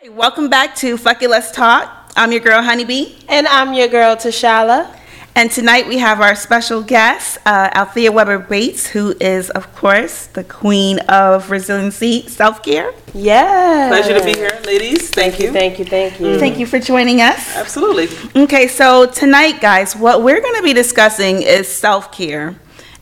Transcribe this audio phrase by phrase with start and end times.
[0.00, 2.12] Hey, welcome back to Fuck It, Let's Talk.
[2.14, 3.16] I'm your girl, Honeybee.
[3.28, 4.96] And I'm your girl, Tashala.
[5.34, 10.26] And tonight we have our special guest, uh, Althea Weber Bates, who is, of course,
[10.26, 12.94] the queen of resiliency self care.
[13.12, 13.88] Yeah.
[13.88, 15.10] Pleasure to be here, ladies.
[15.10, 15.50] Thank, you.
[15.50, 15.84] Thank you.
[15.84, 16.38] Thank you.
[16.38, 17.56] Thank you for joining us.
[17.56, 18.06] Absolutely.
[18.40, 22.54] Okay, so tonight, guys, what we're going to be discussing is self care.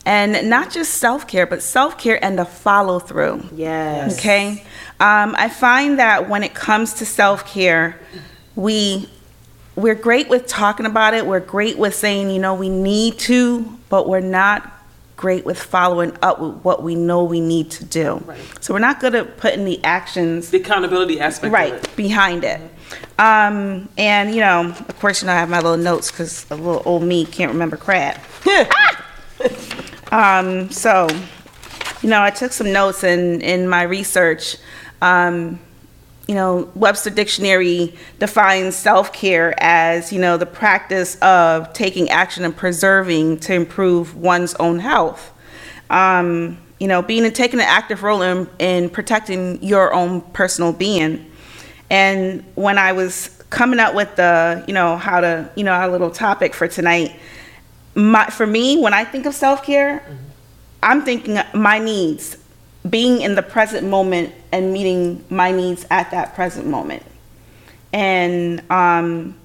[0.03, 3.49] And not just self care, but self care and the follow through.
[3.53, 4.17] Yes.
[4.17, 4.65] Okay.
[4.99, 7.99] Um, I find that when it comes to self care,
[8.55, 9.09] we
[9.75, 11.25] we're great with talking about it.
[11.25, 14.71] We're great with saying, you know, we need to, but we're not
[15.15, 18.21] great with following up with what we know we need to do.
[18.25, 18.39] Right.
[18.59, 21.95] So we're not good at putting the actions The accountability aspect right it.
[21.95, 22.59] behind it.
[23.19, 26.55] Um, and you know, of course, you know, I have my little notes because a
[26.55, 28.23] little old me can't remember crap.
[30.11, 31.07] Um, so,
[32.01, 34.57] you know, I took some notes in, in my research.
[35.01, 35.59] Um,
[36.27, 42.43] you know, Webster Dictionary defines self care as, you know, the practice of taking action
[42.43, 45.33] and preserving to improve one's own health.
[45.89, 50.73] Um, you know, being and taking an active role in, in protecting your own personal
[50.73, 51.31] being.
[51.89, 55.87] And when I was coming up with the, you know, how to, you know, our
[55.87, 57.15] little topic for tonight,
[57.95, 60.05] my, for me, when I think of self care,
[60.83, 62.36] I'm thinking my needs,
[62.89, 67.03] being in the present moment and meeting my needs at that present moment.
[67.93, 69.35] And, um,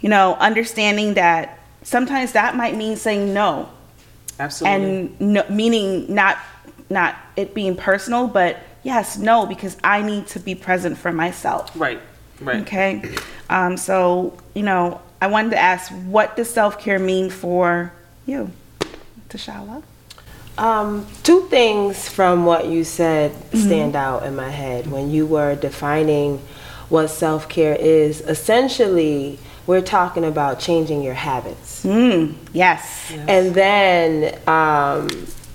[0.00, 3.68] you know, understanding that sometimes that might mean saying no
[4.38, 4.86] Absolutely.
[4.86, 6.38] and no, meaning not
[6.88, 11.70] not it being personal, but yes, no, because I need to be present for myself.
[11.74, 12.00] right.
[12.40, 12.62] Right.
[12.62, 13.04] Okay.
[13.50, 17.92] Um, so, you know, I wanted to ask, what does self care mean for
[18.24, 18.50] you,
[19.28, 19.82] Tashala?
[20.60, 25.54] Um, two things from what you said stand out in my head when you were
[25.54, 26.36] defining
[26.90, 28.20] what self care is.
[28.20, 31.82] Essentially, we're talking about changing your habits.
[31.82, 33.10] Mm, yes.
[33.26, 35.08] And then um,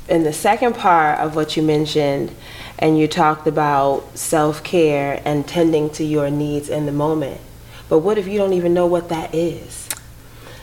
[0.10, 2.36] in the second part of what you mentioned,
[2.80, 7.42] and you talked about self care and tending to your needs in the moment.
[7.90, 9.85] But what if you don't even know what that is?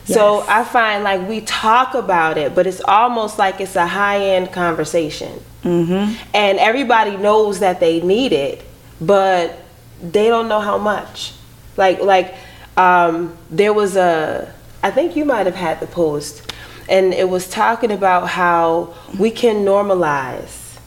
[0.04, 4.18] So I find like we talk about it, but it's almost like it's a high
[4.20, 5.40] end conversation.
[5.62, 6.20] Mm-hmm.
[6.34, 8.64] And everybody knows that they need it,
[9.00, 9.56] but
[10.02, 11.34] they don't know how much.
[11.76, 12.34] Like, like
[12.76, 14.52] um, there was a,
[14.82, 16.52] I think you might have had the post,
[16.88, 20.78] and it was talking about how we can normalize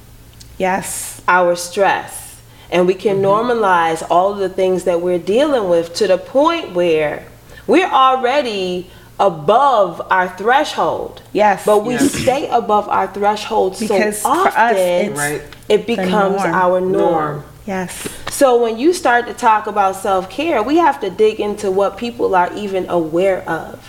[0.57, 1.21] Yes.
[1.27, 6.07] our stress and we can normalize all of the things that we're dealing with to
[6.07, 7.27] the point where
[7.67, 8.89] we're already
[9.19, 11.21] above our threshold.
[11.31, 11.63] Yes.
[11.65, 12.11] But we Yes.
[12.11, 15.41] stay above our threshold Because so for us, often it's Right.
[15.69, 16.53] it becomes norm.
[16.53, 16.91] our norm.
[16.91, 17.43] Norm.
[17.65, 18.07] Yes.
[18.29, 22.35] So when you start to talk about self-care, we have to dig into what people
[22.35, 23.79] are even aware of.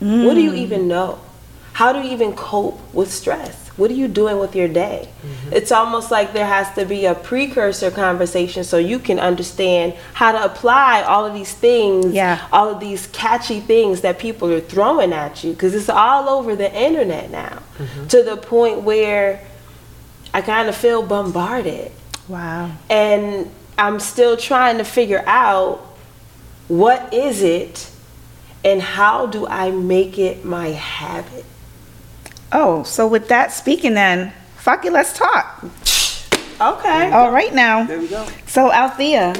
[0.00, 0.58] What do you mm.
[0.58, 1.18] even know?
[1.72, 3.67] How do you even cope with stress?
[3.78, 5.08] What are you doing with your day?
[5.08, 5.52] Mm-hmm.
[5.54, 10.32] It's almost like there has to be a precursor conversation so you can understand how
[10.32, 12.46] to apply all of these things, Yeah.
[12.52, 16.54] all of these catchy things that people are throwing at you because it's all over
[16.56, 18.06] the internet now mm-hmm.
[18.08, 19.40] to the point where
[20.34, 21.92] I kind of feel bombarded
[22.26, 22.72] Wow.
[22.90, 25.78] and I'm still trying to figure out
[26.66, 27.90] what is it
[28.64, 31.44] and how do I make it my habit.
[32.52, 35.64] Oh, so with that speaking, then, fuck it, let's talk.
[36.60, 37.12] Okay.
[37.12, 37.84] All right now.
[37.84, 38.26] There we go.
[38.46, 39.34] So, Althea,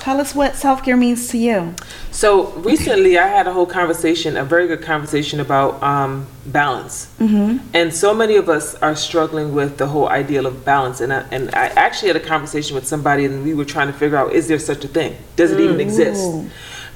[0.00, 1.74] tell us what self care means to you.
[2.12, 7.12] So recently, I had a whole conversation, a very good conversation about um, balance.
[7.18, 7.58] Mm-hmm.
[7.74, 11.02] And so many of us are struggling with the whole ideal of balance.
[11.02, 13.92] And I, and I actually had a conversation with somebody, and we were trying to
[13.92, 15.14] figure out: is there such a thing?
[15.36, 16.24] Does it even exist?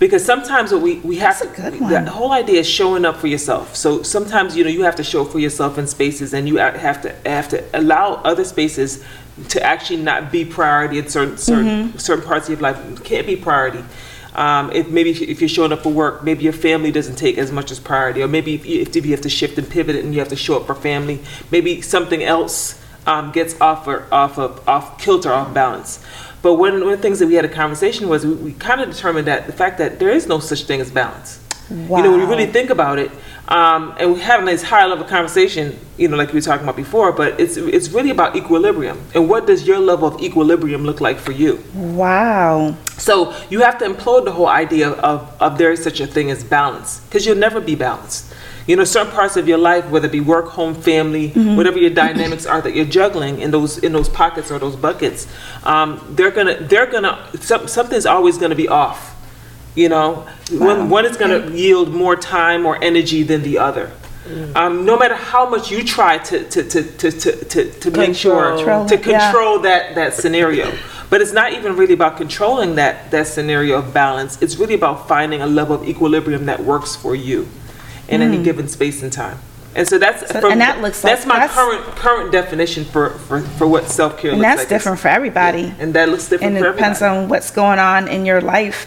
[0.00, 2.04] Because sometimes what we we have That's a to, one.
[2.06, 3.76] the whole idea is showing up for yourself.
[3.76, 6.56] So sometimes you know you have to show up for yourself in spaces, and you
[6.56, 9.04] have to have to allow other spaces
[9.50, 11.98] to actually not be priority in certain certain Mm-hmm.
[11.98, 12.78] certain parts of your life.
[12.98, 13.84] It can't be priority.
[14.34, 17.36] Um, if maybe if, if you're showing up for work, maybe your family doesn't take
[17.36, 19.96] as much as priority, or maybe if you, if you have to shift and pivot
[19.96, 21.20] and you have to show up for family,
[21.50, 26.02] maybe something else um, gets off or off of off kilter, off balance.
[26.42, 28.80] But one, one of the things that we had a conversation was we, we kind
[28.80, 31.38] of determined that the fact that there is no such thing as balance.
[31.70, 31.98] Wow.
[31.98, 33.12] You know, when you really think about it,
[33.46, 36.76] um, and we have this higher level conversation, you know, like we were talking about
[36.76, 38.98] before, but it's it's really about equilibrium.
[39.14, 41.62] And what does your level of equilibrium look like for you?
[41.74, 42.76] Wow.
[42.96, 46.30] So you have to implode the whole idea of, of there is such a thing
[46.30, 48.32] as balance, because you'll never be balanced.
[48.70, 51.90] You know, certain parts of your life, whether it be work, home, family, whatever your
[51.90, 55.26] dynamics are that you're juggling in those in those pockets or those buckets,
[55.64, 59.16] um, they're gonna they're gonna some, something's always gonna be off.
[59.74, 63.90] You know, one, one is gonna yield more time or energy than the other.
[64.54, 68.14] Um, no matter how much you try to to to to to, to, to make
[68.14, 69.32] sure Control to it, yeah.
[69.32, 70.72] control that that scenario.
[71.08, 74.40] But it's not even really about controlling that that scenario of balance.
[74.40, 77.48] It's really about finding a level of equilibrium that works for you
[78.10, 79.38] in any given space and time.
[79.74, 80.32] And so that's Hmm.
[80.32, 83.66] So- from- and that looks like- that's my that's- current current definition for for, for
[83.68, 84.68] what self care And looks that's like.
[84.68, 85.72] different for everybody.
[85.78, 87.22] and that looks different And for it depends everybody.
[87.24, 88.86] on what's going on in your life.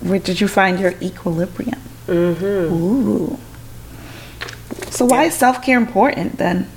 [0.00, 1.80] Where did you find your equilibrium?
[2.06, 2.74] Mm-hmm.
[2.74, 3.38] Ooh.
[4.90, 6.68] So why is self care important then?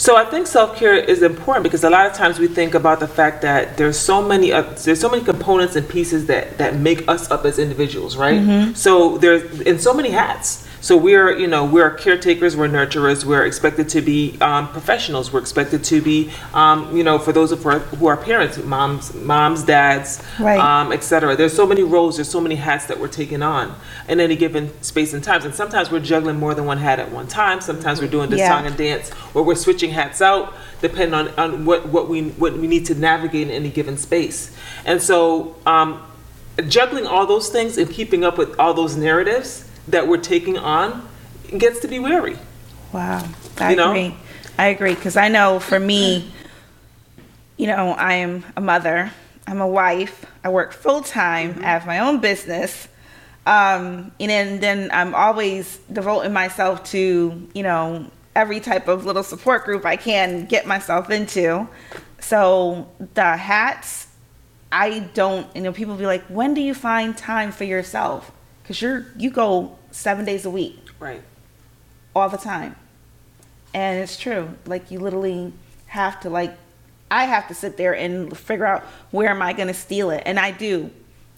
[0.00, 3.00] So I think self care is important because a lot of times we think about
[3.00, 6.76] the fact that there's so many uh, there's so many components and pieces that that
[6.76, 8.40] make us up as individuals, right?
[8.40, 8.72] Mm-hmm.
[8.72, 10.66] So there's in so many hats.
[10.82, 15.40] So we're you know we're caretakers, we're nurturers, we're expected to be um, professionals, we're
[15.40, 19.62] expected to be um, you know for those of our, who are parents, moms, moms,
[19.62, 20.58] dads, Right.
[20.58, 21.36] um, etc.
[21.36, 23.74] There's so many roles, there's so many hats that we're taking on
[24.08, 27.10] in any given space and times, and sometimes we're juggling more than one hat at
[27.12, 27.60] one time.
[27.60, 28.48] Sometimes we're doing the Yeah.
[28.48, 32.54] song and dance, or we're switching hats out depending on, on what, what we what
[32.56, 34.50] we need to navigate in any given space.
[34.86, 36.00] And so, um,
[36.68, 41.06] juggling all those things and keeping up with all those narratives that we're taking on
[41.56, 42.36] gets to be weary.
[42.92, 43.26] Wow,
[43.58, 43.90] I You know?
[43.90, 44.16] agree.
[44.58, 46.32] I agree because I know for me,
[47.56, 49.10] you know, I am a mother.
[49.46, 50.26] I'm a wife.
[50.44, 51.58] I work full time.
[51.60, 52.88] I have my own business.
[53.46, 59.22] Um, and then, then I'm always devoting myself to, you know, every type of little
[59.22, 61.66] support group I can get myself into.
[62.20, 64.06] So the hats,
[64.70, 68.30] I don't, you know, people be like, when do you find time for yourself?
[68.62, 71.22] Because you're, you go seven days a week Right.
[72.14, 72.76] all the time.
[73.74, 74.50] And it's true.
[74.66, 75.52] Like you literally
[75.86, 76.56] have to like
[77.10, 80.22] I have to sit there and figure out where am I going to steal it.
[80.26, 80.90] And I do.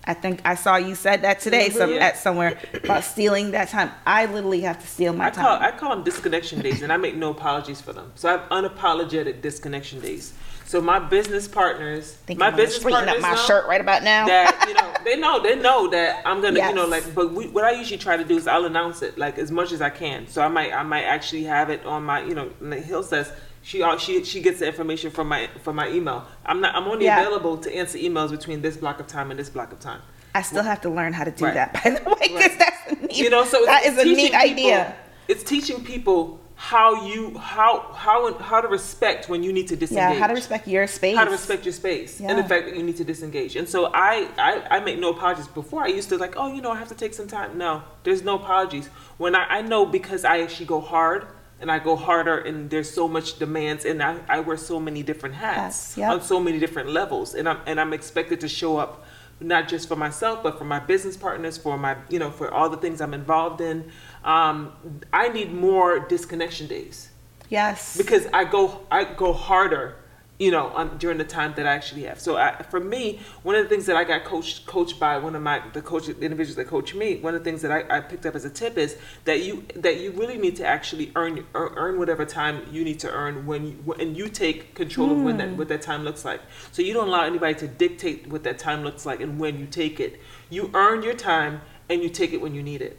[0.05, 2.01] I think I saw you said that today some Yeah.
[2.07, 3.91] at somewhere about stealing that time.
[4.05, 5.63] I literally have to steal my I call time.
[5.63, 8.11] I call them disconnection days, and I make no apologies for them.
[8.17, 10.33] So I have unapologetic disconnection days.
[10.73, 14.25] So my business partners, think my I'm business partners up my shirt right about now.
[14.25, 17.15] that you know they know they know that I'm gonna you know like.
[17.15, 19.73] But we, what I usually try to do is I'll announce it like as much
[19.73, 20.27] as I can.
[20.29, 22.49] So I might I might actually have it on my you know.
[22.81, 23.31] Hill says.
[23.65, 26.25] She, uh, she she gets the information from my from my email.
[26.47, 27.21] I'm not I'm only Yeah.
[27.21, 30.01] available to answer emails between this block of time and this block of time.
[30.35, 31.55] I still have to learn how to do Right.
[31.55, 32.59] that by the way because Right.
[32.59, 34.97] that's a neat, you know so that is a neat people- idea.
[35.29, 40.15] it's teaching people how you how how how to respect when you need to disengage
[40.15, 41.17] Yeah, how to respect your space.
[41.17, 43.57] how to respect your space and the fact that you need to disengage.
[43.57, 45.49] And so I, I i make no apologies.
[45.49, 47.59] Before i used to like oh you know i have to take some time.
[47.59, 48.87] No there's no apologies.
[49.19, 51.27] When i, I know because i actually go hard
[51.61, 55.03] and i go harder and there's so much demands and i, I wear so many
[55.03, 56.11] different hats Hats, yep.
[56.13, 57.35] on so many different levels.
[57.35, 58.93] And i'm and i'm expected to show up
[59.41, 62.69] not just for myself but for my business partners for my you know for all
[62.69, 63.91] the things i'm involved in
[64.25, 64.73] um,
[65.13, 67.09] i need more disconnection days
[67.53, 67.99] Yes.
[67.99, 69.97] because I go I go harder,
[70.39, 72.19] you know, on, during the time that I actually have.
[72.19, 75.37] So I, for me, one of the things that I got coached coached by one
[75.37, 77.99] of my the coach the individuals that coach me, one of the things that I,
[77.99, 78.97] I picked up as a tip is
[79.27, 83.11] that you that you really need to actually earn earn, whatever time you need to
[83.11, 86.41] earn when you and you take control of when that what that time looks like.
[86.71, 89.67] So you don't allow anybody to dictate what that time looks like and when you
[89.67, 90.19] take it.
[90.49, 91.61] You earn your time
[91.91, 92.97] and you take it when you need it.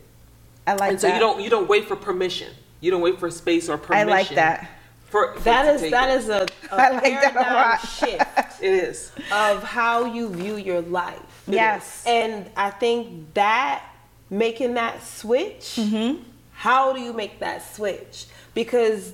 [0.66, 1.14] I like and so that.
[1.16, 2.52] you don't you don't wait for permission.
[2.82, 4.10] You don't wait for space or permission.
[4.10, 4.36] I permission.
[4.36, 4.70] like that.
[5.06, 6.18] For, for That to that it.
[6.20, 6.42] is a,
[6.72, 7.80] a I like that a paradigm lot.
[7.82, 9.12] shift It is.
[9.32, 11.20] of how you view your life.
[11.48, 12.04] Yes.
[12.08, 13.84] And I think that
[14.30, 16.24] making that switch, Mm-hmm.
[16.54, 18.26] how do you make that switch?
[18.56, 19.14] Because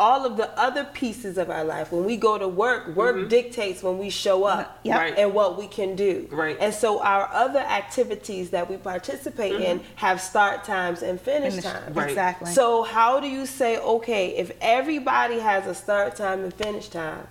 [0.00, 3.82] all of the other pieces of our life, when we go to work, work dictates
[3.82, 4.98] when we show up Yep.
[4.98, 5.14] Right.
[5.18, 6.26] and what we can do.
[6.32, 6.56] Right.
[6.58, 11.64] And so our other activities that we participate in have start times and finish, Finish-
[11.70, 11.94] times.
[11.94, 12.08] Right.
[12.08, 12.50] Exactly.
[12.52, 17.26] So how do you say, okay, if everybody has a start time and finish time,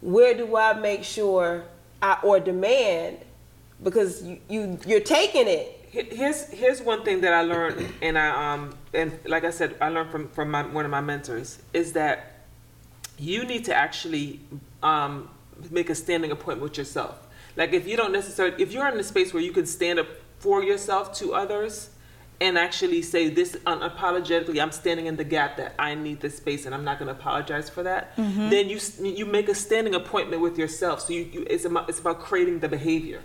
[0.00, 1.64] where do I make sure
[2.00, 3.18] I or demand
[3.82, 5.72] because you, you you're taking it.
[5.90, 9.88] Here's here's one thing that I learned, and I um and like I said, I
[9.90, 12.18] learned from from my, one of my mentors is that
[13.18, 14.40] you need to actually
[14.82, 15.28] um,
[15.70, 17.26] make a standing appointment with yourself.
[17.56, 20.08] Like if you don't necessarily, if you're in a space where you can stand up
[20.38, 21.90] for yourself to others,
[22.40, 26.66] and actually say this unapologetically, I'm standing in the gap that I need this space,
[26.66, 28.14] and I'm not going to apologize for that.
[28.50, 31.00] Then you you make a standing appointment with yourself.
[31.00, 33.22] So you, you it's about it's about creating the behavior.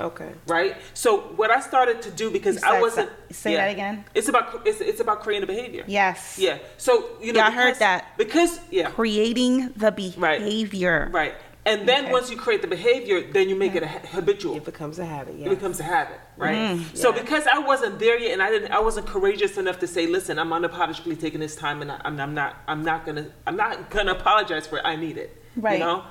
[0.00, 0.32] Okay.
[0.46, 0.76] right?
[0.94, 4.04] So what I started to do because I wasn't so- say that again?
[4.14, 5.84] It's about it's, it's about creating a behavior.
[5.86, 6.38] Yes.
[6.38, 6.58] Yeah.
[6.78, 8.16] So you know, Yeah, I heard that.
[8.16, 11.08] because yeah, Creating the behavior.
[11.12, 11.12] right.
[11.12, 11.34] right.
[11.66, 12.12] And then Okay.
[12.12, 14.56] once you create the behavior, then you make it a ha- habitual.
[14.56, 15.34] It becomes a habit.
[15.36, 15.46] Yeah.
[15.46, 16.56] It becomes a habit, right?
[16.56, 16.96] Mm-hmm.
[16.96, 17.20] So Yeah.
[17.20, 20.38] because I wasn't there yet, and I didn't, I wasn't courageous enough to say, "Listen,
[20.38, 23.90] I'm unapologetically taking this time, and I, I'm, I'm not, I'm not gonna, I'm not
[23.90, 24.84] gonna apologize for it.
[24.86, 25.74] I need it." Right.
[25.78, 26.04] You know,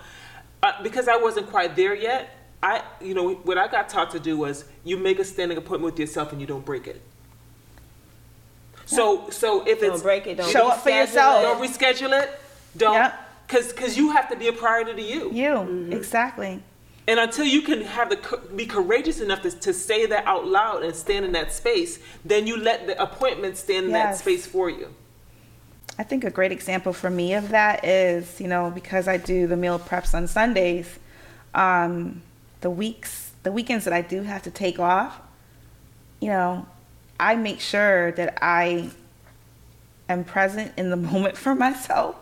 [0.62, 2.30] uh, because I wasn't quite there yet.
[2.62, 5.94] I, you know, what I got taught to do was you make a standing appointment
[5.94, 7.02] with yourself, and you don't break it.
[8.86, 10.38] So, so if Don't it's break it.
[10.38, 11.40] Don't Show up for reschedule yourself.
[11.40, 11.44] it.
[11.44, 12.40] don't reschedule it,
[12.76, 13.20] don't, Yep.
[13.48, 15.32] because because you have to be a priority to you.
[15.32, 15.50] You.
[15.52, 15.94] Mm-hmm.
[15.94, 16.64] Exactly.
[17.08, 20.84] And until you can have the be courageous enough to, to say that out loud
[20.84, 24.70] and stand in that space, then you let the appointment stand in that space for
[24.70, 24.94] you.
[25.98, 29.48] I think a great example for me of that is, you know, because I do
[29.48, 30.98] the meal preps on Sundays,
[31.54, 32.22] um,
[32.62, 35.20] the weeks, the weekends that I do have to take off,
[36.20, 36.66] you know,
[37.20, 38.90] I make sure that I
[40.08, 42.16] am present in the moment for myself.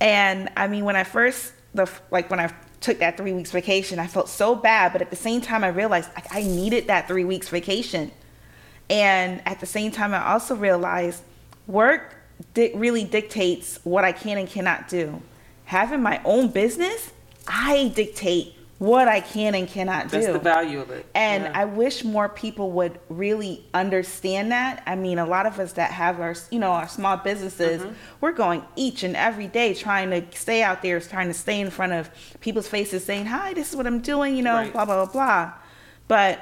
[0.00, 3.98] And I mean, when I first, the like when I took that three weeks vacation,
[3.98, 7.08] I felt so bad, but at the same time, I realized like, I needed that
[7.08, 8.10] three weeks vacation.
[8.88, 11.22] And at the same time, I also realized
[11.66, 12.14] work
[12.54, 15.20] di- really dictates what I can and cannot do.
[15.64, 17.10] Having my own business,
[17.48, 20.20] I dictate what I can and cannot do.
[20.20, 21.06] That's the value of it.
[21.14, 21.52] And Yeah.
[21.54, 24.82] I wish more people would really understand that.
[24.86, 27.94] I mean, a lot of us that have our, you know, our small businesses, Mm-hmm.
[28.20, 31.70] we're going each and every day trying to stay out there, trying to stay in
[31.70, 34.72] front of people's faces saying, hi, this is what I'm doing, you know, Right.
[34.72, 35.52] blah, blah, blah, blah.
[36.06, 36.40] But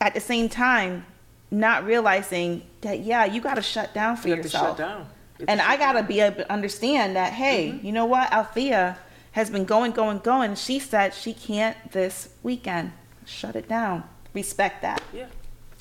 [0.00, 1.06] at the same time,
[1.52, 4.70] not realizing that, yeah, you got to shut down for you yourself.
[4.70, 5.06] shut down.
[5.38, 7.86] Have And I got to be able to understand that, hey, Mm-hmm.
[7.86, 8.32] you know what?
[8.32, 8.98] Althea
[9.36, 10.54] has been going, going, going.
[10.54, 12.92] She said she can't this weekend.
[13.26, 14.04] Shut it down.
[14.32, 15.02] Respect that.
[15.12, 15.26] Yeah.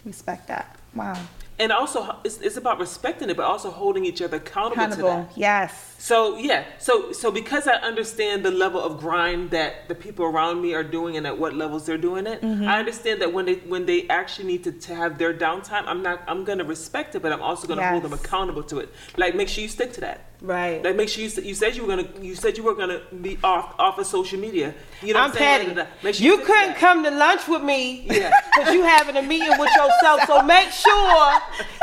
[0.04, 0.76] Respect that.
[0.94, 1.18] Wow.
[1.58, 5.10] And also, it's, it's about respecting it, but also holding each other accountable, to Accountable.
[5.30, 5.38] that.
[5.38, 5.96] Yes.
[5.98, 10.62] So yeah, so so because I understand the level of grind that the people around
[10.62, 12.68] me are doing and at what levels they're doing it, Mm-hmm.
[12.68, 16.04] I understand that when they when they actually need to, to have their downtime, I'm
[16.04, 18.90] not I'm gonna respect it, but I'm also gonna hold them accountable to it.
[19.16, 20.20] Like make sure you stick to that.
[20.42, 20.84] Right.
[20.84, 23.02] Like make sure you, s- you said you were gonna you said you were gonna
[23.22, 24.74] be off off of social media.
[25.02, 25.76] You know I'm what I'm saying?
[25.76, 26.14] petty.
[26.14, 26.78] Sure You stick to couldn't that.
[26.78, 28.32] come to lunch with me Yeah.
[28.56, 30.22] because you having a meeting with yourself.
[30.28, 31.34] So make sure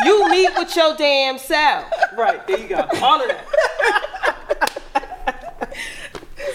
[0.04, 1.87] you meet with your damn self.
[2.16, 2.87] Right there you go.
[3.02, 3.44] All of that.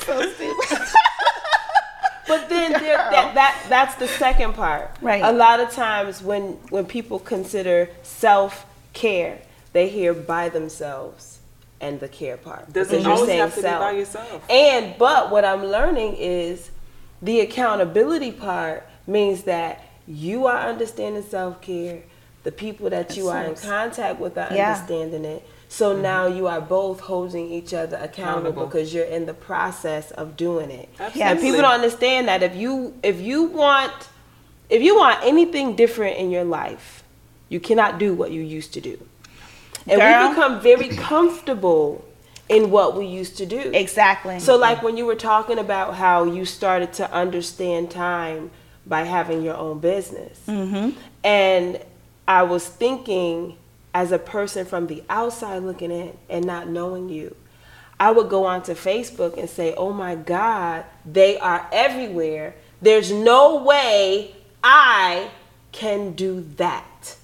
[0.06, 0.88] So stupid.
[2.27, 4.92] But then there, that, that that's the second part.
[5.01, 5.24] Right.
[5.24, 9.39] A lot of times when when people consider self care,
[9.74, 11.37] they hear by themselves
[11.81, 12.72] and the care part.
[12.74, 13.79] Doesn't because you're always saying have to be self.
[13.81, 14.50] by yourself.
[14.50, 16.72] And but what I'm learning is
[17.22, 22.03] the accountability part means that you are understanding self care.
[22.43, 24.74] The people that you are in contact with are Yeah.
[24.74, 25.46] understanding it.
[25.69, 26.01] So mm-hmm.
[26.01, 28.65] now you are both holding each other accountable, Accountable.
[28.67, 30.88] because you're in the process of doing it.
[30.98, 31.22] Absolutely.
[31.24, 33.91] And people don't understand that if you if you want
[34.69, 37.03] if you want anything different in your life,
[37.50, 38.98] you cannot do what you used to do.
[39.89, 40.24] And Girl.
[40.29, 42.03] we become very comfortable
[42.50, 43.72] in what we used to do.
[43.74, 44.39] Exactly.
[44.39, 48.51] So, like when you were talking about how you started to understand time
[48.86, 50.98] by having your own business, Mm-hmm.
[51.24, 51.79] and
[52.27, 53.58] I was thinking
[53.94, 57.36] as a person from the outside looking in and not knowing you,
[58.00, 62.56] I would go onto Facebook and say, "Oh my God, they are everywhere.
[62.82, 65.29] There's no way I
[65.72, 67.15] can do that."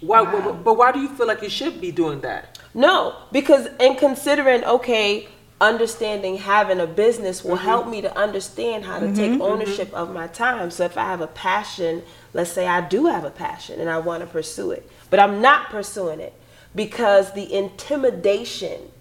[0.00, 2.58] Why, but, but why do you feel like you should be doing that?
[2.74, 5.28] No, because in considering, okay,
[5.60, 7.64] understanding having a business will Mm-hmm.
[7.64, 9.42] help me to understand how to mm-hmm, take mm-hmm.
[9.42, 10.70] ownership of my time.
[10.70, 12.02] So if I have a passion,
[12.32, 15.40] let's say I do have a passion and I want to pursue it, but I'm
[15.40, 16.32] not pursuing it
[16.76, 18.92] because the intimidation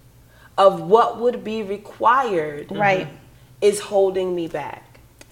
[0.58, 3.08] of what would be required Right.
[3.62, 4.87] is holding me back.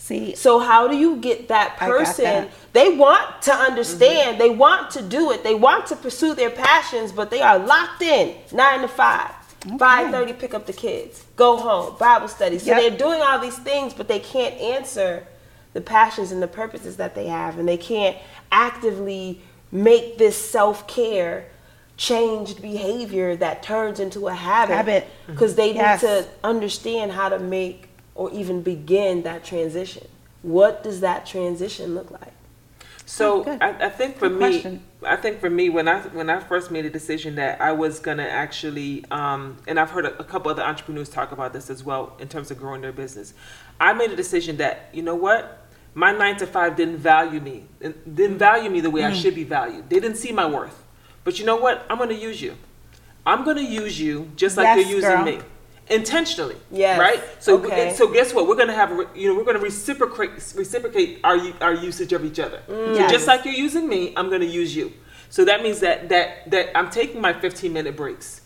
[0.05, 2.25] See, So how do you get that person?
[2.25, 2.51] that.
[2.73, 3.71] They want to mm-hmm.
[3.71, 4.39] understand.
[4.39, 5.43] They want to do it.
[5.43, 9.31] They want to pursue their passions, but they are locked in nine to five.
[9.79, 12.59] Five thirty, pick up the kids, go home, Bible study.
[12.59, 12.81] So Yep.
[12.81, 15.25] they're doing all these things, but they can't answer
[15.73, 18.15] the passions and the purposes that they have, and they can't
[18.51, 21.47] actively make this self care
[21.97, 24.75] changed behavior that turns into a habit.
[24.75, 25.07] Habit.
[25.25, 30.07] because they need to understand how to make or even begin that transition.
[30.41, 32.31] What does that transition look like?
[33.05, 33.57] So Oh.
[33.61, 34.83] I, I think for Good me, question.
[35.03, 37.99] I think for me when I when I first made a decision that I was
[37.99, 41.83] gonna actually, um, and I've heard a, a couple other entrepreneurs talk about this as
[41.83, 43.33] well in terms of growing their business.
[43.79, 47.65] I made a decision that you know what, my nine to five didn't value me,
[47.81, 49.21] and didn't value me the way I Mm.
[49.21, 49.87] should be valued.
[49.89, 50.81] They didn't see my worth.
[51.23, 51.85] But you know what?
[51.89, 52.55] I'm going to use you.
[53.25, 55.25] I'm going to use you just like Yes, you're using girl.
[55.25, 55.39] me,
[55.89, 56.55] intentionally.
[56.71, 56.99] Yes.
[56.99, 57.21] Right.
[57.39, 57.93] So Okay.
[57.95, 58.47] so guess what?
[58.47, 62.61] We're to have you know we're to reciprocate reciprocate our our usage of each other.
[62.67, 62.95] So mm.
[62.95, 63.11] Yes.
[63.11, 64.93] just like you're using me, I'm to use you.
[65.29, 68.41] So that means that that that I'm taking my 15 minute breaks,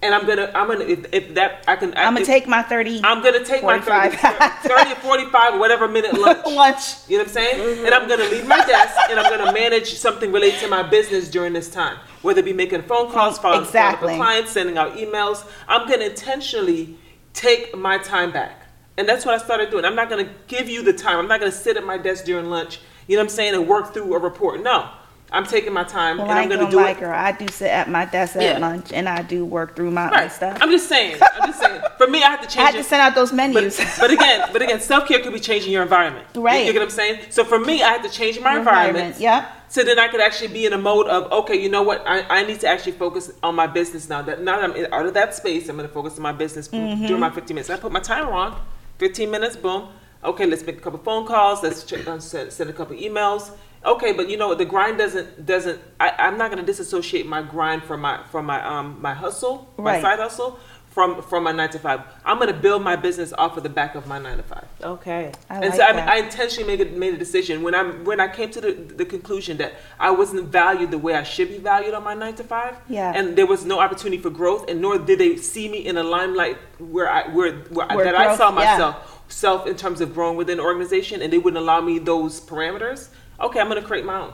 [0.00, 2.62] and I'm gonna I'm gonna if, if that I can I'm gonna if- take my
[2.62, 4.52] 30 I'm gonna take my 30, 45.
[4.62, 6.46] 30 or 45 whatever minute lunch.
[6.46, 7.08] lunch.
[7.08, 7.60] You know what I'm saying?
[7.60, 7.94] And mm-hmm.
[7.94, 11.52] I'm gonna leave my desk and I'm gonna manage something related to my business during
[11.52, 11.98] this time.
[12.22, 14.12] Whether it be making phone calls, following, Exactly.
[14.14, 15.44] up clients, sending out emails.
[15.68, 16.96] I'm gonna intentionally
[17.34, 18.58] take my time back.
[18.96, 19.84] And that's what I started doing.
[19.84, 21.18] I'm not gonna give you the time.
[21.18, 23.66] I'm not gonna sit at my desk during lunch, you know what I'm saying, and
[23.66, 24.62] work through a report.
[24.62, 24.88] No.
[25.34, 27.00] I'm taking my time Well, and I'm gonna gonna do lie, it.
[27.00, 27.14] girl.
[27.14, 28.58] I do sit at my desk at Yeah.
[28.58, 30.30] lunch and I do work through my own Right.
[30.30, 30.58] stuff.
[30.60, 31.16] I'm just saying.
[31.40, 31.80] I'm just saying.
[31.96, 32.78] For me, I have to change I have it.
[32.78, 33.80] to send out those menus.
[33.98, 36.26] but again, but again, self care could be changing your environment.
[36.34, 36.66] Right.
[36.66, 37.20] You, get what I'm saying?
[37.30, 39.18] So for me, I have to change my environment.
[39.18, 39.61] Yep.
[39.72, 42.06] So then I could actually be in a mode of okay, you know what?
[42.06, 44.20] I, I need to actually focus on my business now.
[44.20, 46.32] That now that I'm in, out of that space, I'm going to focus on my
[46.32, 47.06] business Mm-hmm.
[47.06, 47.70] during my 15 minutes.
[47.70, 48.60] I put my timer on,
[48.98, 49.88] 15 minutes, boom.
[50.22, 51.62] Okay, let's make a couple phone calls.
[51.62, 53.50] Let's check, send, send a couple emails.
[53.82, 54.58] Okay, but you know what?
[54.58, 55.80] The grind doesn't doesn't.
[55.98, 59.72] I, I'm not going to disassociate my grind from my from my um my hustle,
[59.78, 60.58] my side hustle
[60.92, 62.00] from from my nine to five.
[62.24, 64.66] I'm going to build my business off of the back of my nine to five
[64.82, 65.32] Okay.
[65.48, 66.08] I and like so I, that.
[66.08, 69.04] I intentionally made a, made a decision when I when I came to the, the
[69.06, 72.44] conclusion that I wasn't valued the way I should be valued on my nine to
[72.44, 72.76] five.
[72.88, 73.12] Yeah.
[73.14, 76.02] And there was no opportunity for growth, and nor did they see me in a
[76.02, 78.54] limelight where I where, where, Where that I growth- saw yeah.
[78.54, 82.38] myself self in terms of growing within an organization, and they wouldn't allow me those
[82.40, 83.08] parameters.
[83.40, 84.32] Okay, I'm going to create my own.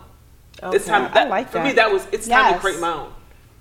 [0.60, 0.84] It's Okay.
[0.86, 1.04] time.
[1.04, 1.68] I That, like for me.
[1.68, 1.76] that.
[1.76, 3.12] That was it's time to create my own.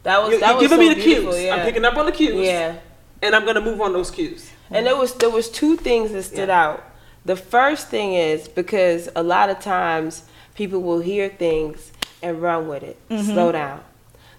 [0.03, 1.39] That was You, that you're was giving so me the cues.
[1.43, 1.55] Yeah.
[1.55, 2.33] I'm picking up on the cues.
[2.35, 2.77] Yeah.
[3.21, 4.51] And I'm going to move on those cues.
[4.69, 6.63] And there was there was two things that stood Yeah.
[6.63, 6.83] out.
[7.25, 10.23] The first thing is because a lot of times
[10.55, 12.97] people will hear things and run with it.
[13.09, 13.31] Mm-hmm.
[13.31, 13.81] Slow down.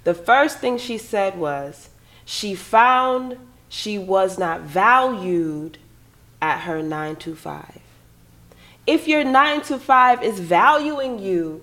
[0.05, 1.91] The first thing she said was
[2.25, 3.37] she found
[3.69, 5.79] she was not valued
[6.41, 7.79] at her 9 to 5.
[8.87, 11.63] If your 9 to 5 is valuing you,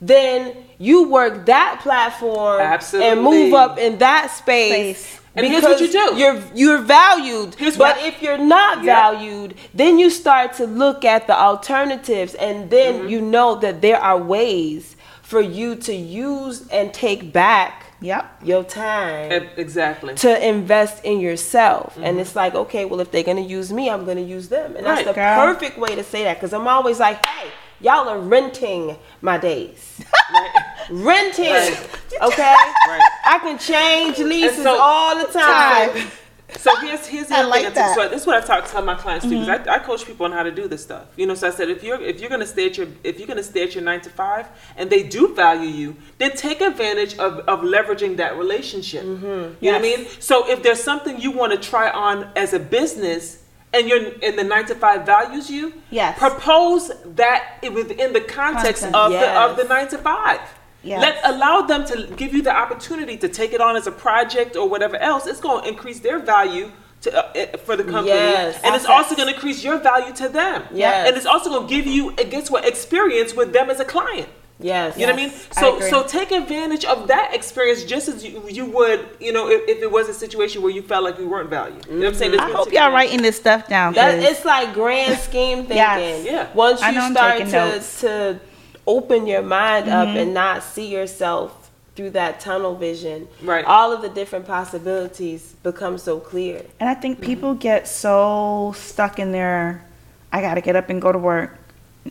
[0.00, 4.98] then you work that platform and move up in that space.
[4.98, 5.20] Space.
[5.38, 6.16] And here's what you because do.
[6.18, 7.54] You're you're valued.
[7.54, 8.94] Here's but what- if you're not Yeah.
[9.12, 13.08] valued, then you start to look at the alternatives and then Mm-hmm.
[13.08, 18.24] you know that there are ways for you to use and take back Yep.
[18.44, 20.14] your time Exactly.
[20.14, 21.94] to invest in yourself.
[21.94, 22.04] Mm-hmm.
[22.04, 24.48] And it's like, okay, well, if they're going to use me, I'm going to use
[24.48, 24.76] them.
[24.76, 25.34] And that's the girl.
[25.46, 27.48] perfect way to say that because I'm always like, hey,
[27.80, 30.00] y'all are renting my days.
[30.90, 31.50] renting.
[31.50, 31.88] Right.
[32.22, 32.56] Okay?
[32.88, 33.10] Right.
[33.26, 35.90] I can change leases so- all the time.
[35.90, 36.10] Time.
[36.56, 37.74] So here's here's the I other like thing.
[37.74, 37.94] that.
[37.94, 39.68] So this is what I talk tell my clients too, because mm-hmm.
[39.68, 41.06] I, I coach people on how to do this stuff.
[41.16, 43.28] You know, so I said if you're if you're gonna stay at your if you're
[43.28, 47.18] gonna stay at your nine to five and they do value you, then take advantage
[47.18, 49.04] of, of leveraging that relationship.
[49.04, 49.24] Mm-hmm.
[49.62, 50.06] You know what I mean?
[50.20, 53.37] So if there's something you want to try on as a business
[53.72, 56.18] and you're and the nine to five values you, Yes.
[56.18, 60.40] propose that within the context of the of the nine to five.
[60.82, 61.00] Yes.
[61.02, 64.56] Let allow them to give you the opportunity to take it on as a project
[64.56, 65.26] or whatever else.
[65.26, 66.70] It's going to increase their value
[67.02, 68.60] to, uh, for the company, Yes.
[68.64, 70.64] and it's also going to increase your value to them.
[70.72, 71.06] Yes.
[71.08, 74.28] and it's also going to give you, guess what, experience with them as a client.
[74.60, 74.96] Yes.
[74.98, 75.30] You know what I mean?
[75.32, 79.32] Yes, I So so take advantage of that experience just as you, you would, you
[79.32, 81.86] know, if, if it was a situation where you felt like you weren't valued.
[81.86, 82.30] You know what I'm saying?
[82.32, 83.94] There's I hope y'all writing this stuff down.
[83.94, 85.76] That it's like grand scheme thinking.
[85.76, 86.26] Yes.
[86.26, 86.52] Yeah.
[86.54, 88.00] Once you start to notes.
[88.00, 88.40] to
[88.86, 90.16] open your mind up Mm-hmm.
[90.16, 93.64] and not see yourself through that tunnel vision, Right.
[93.64, 96.62] all of the different possibilities become so clear.
[96.80, 99.84] And I think people get so stuck in their,
[100.32, 101.57] I got to get up and go to work.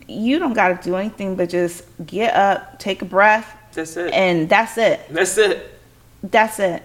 [0.07, 4.13] You don't got to do anything but just get up, take a breath, That's it.
[4.13, 5.01] and that's it.
[5.09, 5.79] That's it.
[6.23, 6.83] That's it.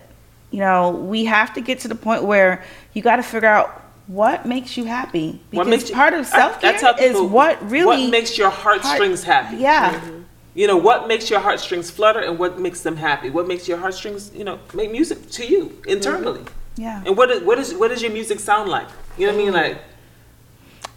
[0.51, 3.83] You know, we have to get to the point where you got to figure out
[4.07, 5.41] what makes you happy.
[5.51, 9.23] Because What makes you- part of self care is what really what makes your heartstrings
[9.25, 9.57] happy.
[9.57, 9.95] Yeah.
[9.95, 10.23] Mm-hmm.
[10.55, 13.31] You know, what makes your heartstrings flutter and what makes them happy?
[13.31, 15.89] What makes your heartstrings, you know, make music to you mm-hmm.
[15.89, 16.43] internally?
[16.77, 17.03] Yeah.
[17.07, 18.89] And what is, what is what does your music sound like?
[19.17, 19.55] You know what I mean?
[19.55, 19.75] Mm-hmm.
[19.77, 19.83] Like,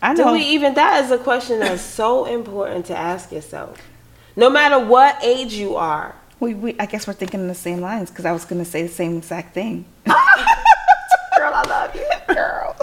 [0.05, 3.77] I Do we even that is a question that's so important to ask yourself.
[4.35, 6.15] No matter what age you are.
[6.39, 8.69] We, we, I guess we're thinking in the same lines because I was going to
[8.69, 9.85] say the same exact thing.
[10.05, 10.13] Girl,
[11.53, 12.07] I love you.
[12.35, 12.75] Girl.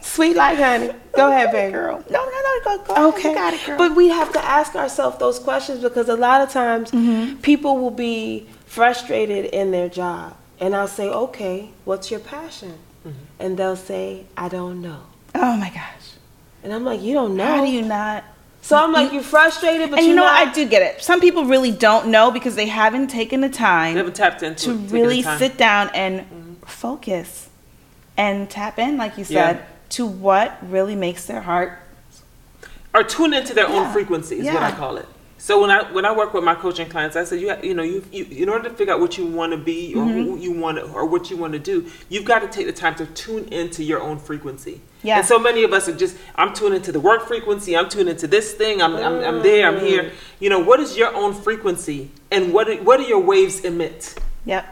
[0.00, 0.90] Sweet like honey.
[1.14, 1.72] Go ahead, baby.
[1.72, 2.02] Girl.
[2.10, 2.60] No, no, no.
[2.64, 3.08] Go, go.
[3.10, 3.28] Okay.
[3.30, 3.78] You got it, girl.
[3.78, 7.36] But we have to ask ourselves those questions because a lot of times Mm-hmm.
[7.40, 10.36] people will be frustrated in their job.
[10.60, 12.78] And I'll say, okay, what's your passion?
[13.06, 13.18] Mm-hmm.
[13.40, 15.00] And they'll say, I don't know.
[15.34, 15.80] Oh my gosh.
[16.62, 17.44] And I'm like, you don't know.
[17.44, 18.24] How do you not?
[18.62, 20.44] so I'm like, you're frustrated, but And you you're know, what?
[20.46, 20.48] not.
[20.48, 21.02] I do get it.
[21.02, 24.64] Some people really don't know because they haven't taken the They time haven't tapped into
[24.64, 25.38] to it, taken the really time.
[25.38, 26.52] sit down and mm-hmm.
[26.64, 27.48] focus
[28.16, 29.48] and tap in, like you Yeah.
[29.52, 31.78] said, to what really makes their heart.
[32.94, 33.74] or tune into their Yeah.
[33.86, 35.06] own frequency is what I call it.
[35.44, 37.82] So when I when I work with my coaching clients, I said you you know
[37.82, 40.22] you, you in order to figure out what you want to be or Mm-hmm.
[40.22, 42.72] who you want to or what you want to do, you've got to take the
[42.72, 44.80] time to tune into your own frequency.
[45.02, 45.18] Yeah.
[45.18, 47.76] And so many of us are just I'm tuned into the work frequency.
[47.76, 48.80] I'm tuned into this thing.
[48.80, 49.68] I'm I'm, I'm there.
[49.68, 49.86] I'm Mm.
[49.86, 50.12] here.
[50.40, 54.18] You know what is your own frequency and what what do your waves emit?
[54.46, 54.64] Yep.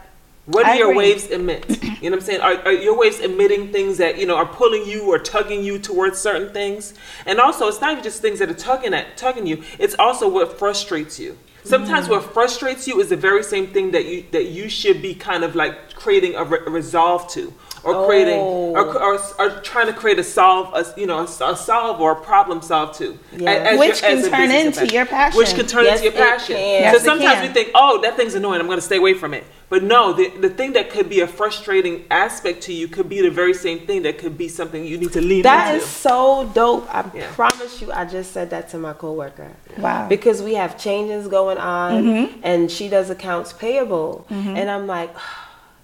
[0.45, 0.97] What do I your agree.
[0.97, 1.65] waves emit?
[2.03, 2.41] You know what I'm saying?
[2.41, 5.79] Are, are your waves emitting things that, you know, are pulling you or tugging you
[5.79, 6.93] towards certain things?
[7.25, 9.63] And also, it's not just things that are tugging at tugging you.
[9.79, 11.37] It's also what frustrates you.
[11.63, 12.15] Sometimes mm-hmm.
[12.15, 15.45] what frustrates you is the very same thing that you that you should be kind
[15.45, 17.53] of like creating a, re- a resolve to,
[17.83, 21.55] or creating, or, or, or trying to create a solve, a, you know, a, a
[21.55, 23.49] solve or a problem solve to, Yeah.
[23.51, 25.37] A- as Which your- can as turn business into your passion.
[25.37, 26.55] Which can turn Yes, into your passion.
[26.57, 27.47] Yes, so sometimes can.
[27.47, 28.59] we think, oh, that thing's annoying.
[28.61, 29.43] I'm going to stay away from it.
[29.69, 33.21] But no, the, the thing that could be a frustrating aspect to you could be
[33.21, 35.83] the very same thing that could be something you need to lean That into.
[35.83, 36.87] is so dope.
[36.93, 37.27] I Yeah.
[37.33, 39.51] promise you, I just said that to my coworker.
[39.77, 40.07] Wow.
[40.07, 42.39] Because we have changes going on, Mm-hmm.
[42.43, 45.09] and she does accounts payable, and I'm like,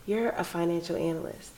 [0.05, 1.51] "You're a financial analyst,"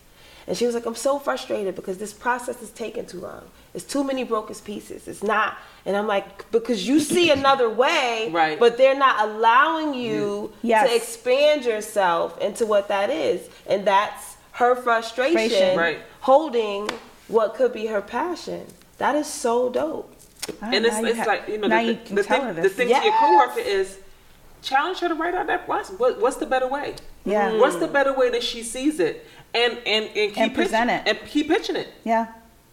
[0.47, 3.43] and she was like, "I'm so frustrated because this process is taking too long.
[3.73, 5.07] It's too many broken pieces.
[5.07, 8.59] It's not." And I'm like, "Because you see another way, Right.
[8.59, 10.89] But they're not allowing you Yes.
[10.89, 15.77] to expand yourself into what that is, and that's her frustration." Frustration.
[15.77, 15.99] Right.
[16.21, 16.89] holding
[17.27, 18.65] what could be her passion.
[18.97, 20.13] That is so dope.
[20.61, 22.53] Ah, and it's, it's ha- like you know the, you the, can the thing her
[22.53, 22.73] the this.
[22.73, 23.19] thing to your Yes.
[23.19, 23.97] coworker is
[24.63, 27.57] challenge her to write out that what's what, what's the better way Yeah.
[27.57, 31.07] what's the better way that she sees it and and and keep And present pitching,
[31.07, 31.19] it.
[31.21, 32.27] and keep pitching it Yeah.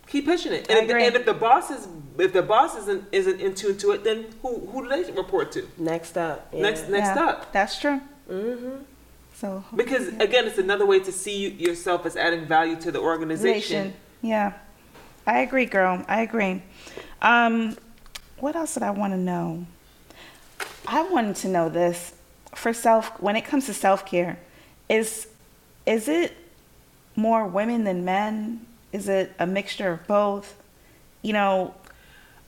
[0.07, 1.87] keep pitching it I and, if, and if the boss is
[2.19, 5.53] if the boss isn't isn't in tune to it then who who do they report
[5.53, 6.49] to Next up.
[6.53, 6.63] yeah.
[6.63, 7.25] next next yeah.
[7.25, 8.01] up That's true.
[8.31, 8.83] Mm-hmm.
[9.35, 13.79] So because again it's another way to see yourself as adding value to the organization
[13.89, 13.95] Nation.
[14.23, 14.53] Yeah.
[15.27, 16.05] I agree, girl.
[16.09, 16.63] I agree.
[17.21, 17.77] Um,
[18.39, 19.67] what else did I want to know?
[20.87, 22.15] I wanted to know this
[22.55, 24.39] for self when it comes to self care.
[24.89, 25.29] Is
[25.85, 26.35] is it
[27.19, 28.65] more women than men?
[28.93, 30.57] Is it a mixture of both?
[31.23, 31.75] You know,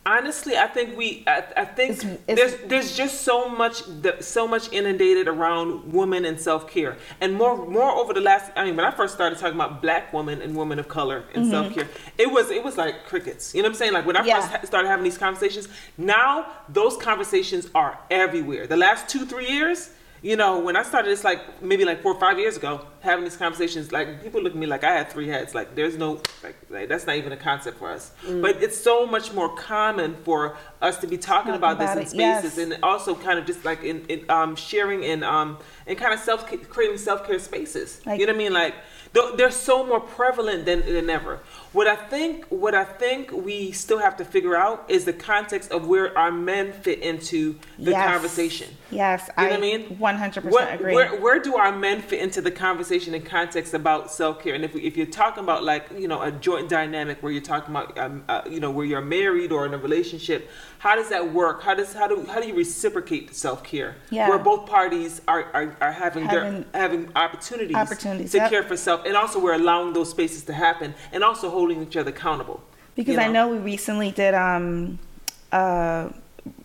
[0.07, 1.23] Honestly, I think we.
[1.27, 3.83] I, I think It's- it's- there's there's just so much
[4.21, 8.51] so much inundated around women and self care, and more more over the last.
[8.57, 11.43] I mean, when I first started talking about black women and women of color and
[11.45, 11.51] Mm-hmm.
[11.51, 13.55] self care, it was it was like crickets.
[13.55, 13.93] You know what I'm saying?
[13.93, 14.41] Like when I Yeah.
[14.49, 18.67] first started having these conversations, now those conversations are everywhere.
[18.67, 19.91] The last two three years.
[20.23, 23.25] You know, when I started, it's like maybe like four or five years ago, having
[23.25, 23.91] these conversations.
[23.91, 25.55] Like people look at me like I had three heads.
[25.55, 28.13] Like there's no, like, like that's not even a concept for us.
[28.27, 28.43] Mm.
[28.43, 32.13] But it's so much more common for us to be talking Talk about, about this
[32.13, 32.59] in spaces, yes.
[32.59, 35.57] and also kind of just like in, in um, sharing and um,
[35.87, 38.03] and kind of self creating self care spaces.
[38.05, 38.53] Like- you know what I mean?
[38.53, 38.75] Like
[39.15, 41.41] th- they're so more prevalent than, than ever.
[41.73, 45.71] What I think, what I think we still have to figure out is the context
[45.71, 48.11] of where our men fit into the yes.
[48.11, 48.69] conversation.
[48.91, 49.97] Yes, You know I what I mean?
[49.97, 50.95] 100% Where, agree.
[50.95, 54.55] where, where do our men fit into the conversation and context about self care?
[54.57, 57.41] And if, we, if you're talking about like you know a joint dynamic where you're
[57.41, 61.09] talking about um, uh, you know where you're married or in a relationship, how does
[61.11, 61.63] that work?
[61.63, 63.95] How does how do how do you reciprocate self care?
[64.11, 64.29] Yeah.
[64.29, 68.51] Where both parties are are, are having Having- their having opportunities, Opportunities, to yep.
[68.51, 71.97] care for self, and also we're allowing those spaces to happen, and also holding each
[71.97, 72.59] other accountable.
[72.97, 74.99] Because you I know we recently did um
[75.53, 76.09] uh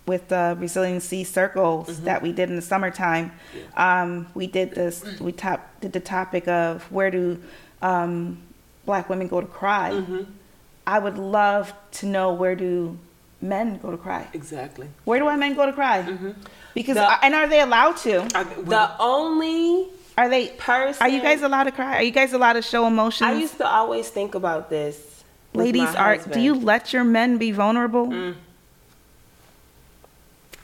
[0.08, 2.06] with the resiliency circles Mm-hmm.
[2.06, 3.32] that we did in the summertime.
[3.76, 4.96] Um, we did this.
[5.20, 7.26] We top did the topic of where do
[7.82, 8.38] um,
[8.86, 9.90] black women go to cry.
[9.92, 10.22] Mm-hmm.
[10.88, 12.98] I would love to know where do
[13.42, 14.24] men go to cry.
[14.34, 14.88] Exactly.
[15.04, 16.04] Where do our men go to cry?
[16.04, 16.32] Mm-hmm.
[16.74, 18.14] Because The- and are they allowed to?
[18.76, 20.48] The only Are they?
[20.50, 21.02] person.
[21.02, 21.98] Are you guys allowed to cry?
[21.98, 23.28] Are you guys allowed to show emotions?
[23.30, 25.24] I used to always think about this.
[25.54, 28.08] Ladies, my are do you let your men be vulnerable?
[28.08, 28.36] Mm.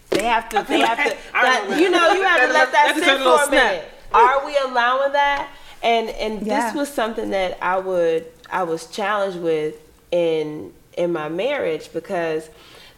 [0.10, 0.66] They have to.
[0.68, 1.18] They have to.
[1.34, 1.78] That, know.
[1.78, 3.52] you know, you have to let that that sit had a for a snap.
[3.52, 3.90] minute.
[4.14, 5.50] Are we allowing that?
[5.82, 6.66] And and Yeah.
[6.68, 9.76] this was something that I would I was challenged with
[10.12, 12.50] in in my marriage because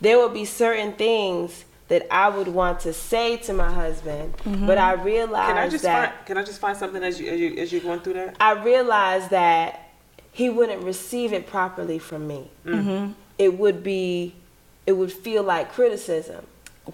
[0.02, 4.78] there would be certain things that I would want to say to my husband, but
[4.78, 7.40] I realized can I just that find, can I just find something as you as
[7.40, 8.38] you as you're going through that?
[8.40, 9.90] I realized that
[10.32, 12.50] he wouldn't receive it properly from me.
[12.66, 13.12] Mm-hmm.
[13.38, 14.36] It would be,
[14.86, 16.46] it would feel like criticism.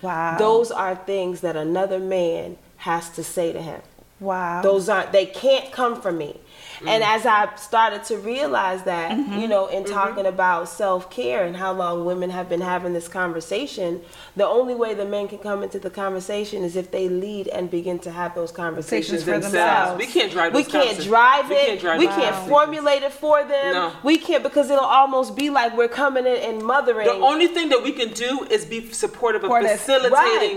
[0.01, 0.37] Wow.
[0.37, 3.81] Those are things that another man has to say to him.
[4.19, 4.61] Wow.
[4.61, 6.39] Those aren't, they can't come from me.
[6.79, 6.87] Mm-hmm.
[6.87, 9.39] And as I started to realize that, mm-hmm.
[9.39, 9.93] you know, in mm-hmm.
[9.93, 14.01] talking about self care and how long women have been having this conversation,
[14.35, 17.69] the only way the men can come into the conversation is if they lead and
[17.69, 19.97] begin to have those conversations Conversations for themselves.
[19.99, 21.05] We can't drive We can't conversations.
[21.05, 21.65] drive We it.
[21.67, 22.49] can't drive we can't conversations.
[22.49, 23.73] formulate it for them.
[23.73, 23.93] No.
[24.03, 27.07] We can't because it'll almost be like we're coming in and mothering.
[27.07, 30.09] The only thing that we can do is be supportive of facilitating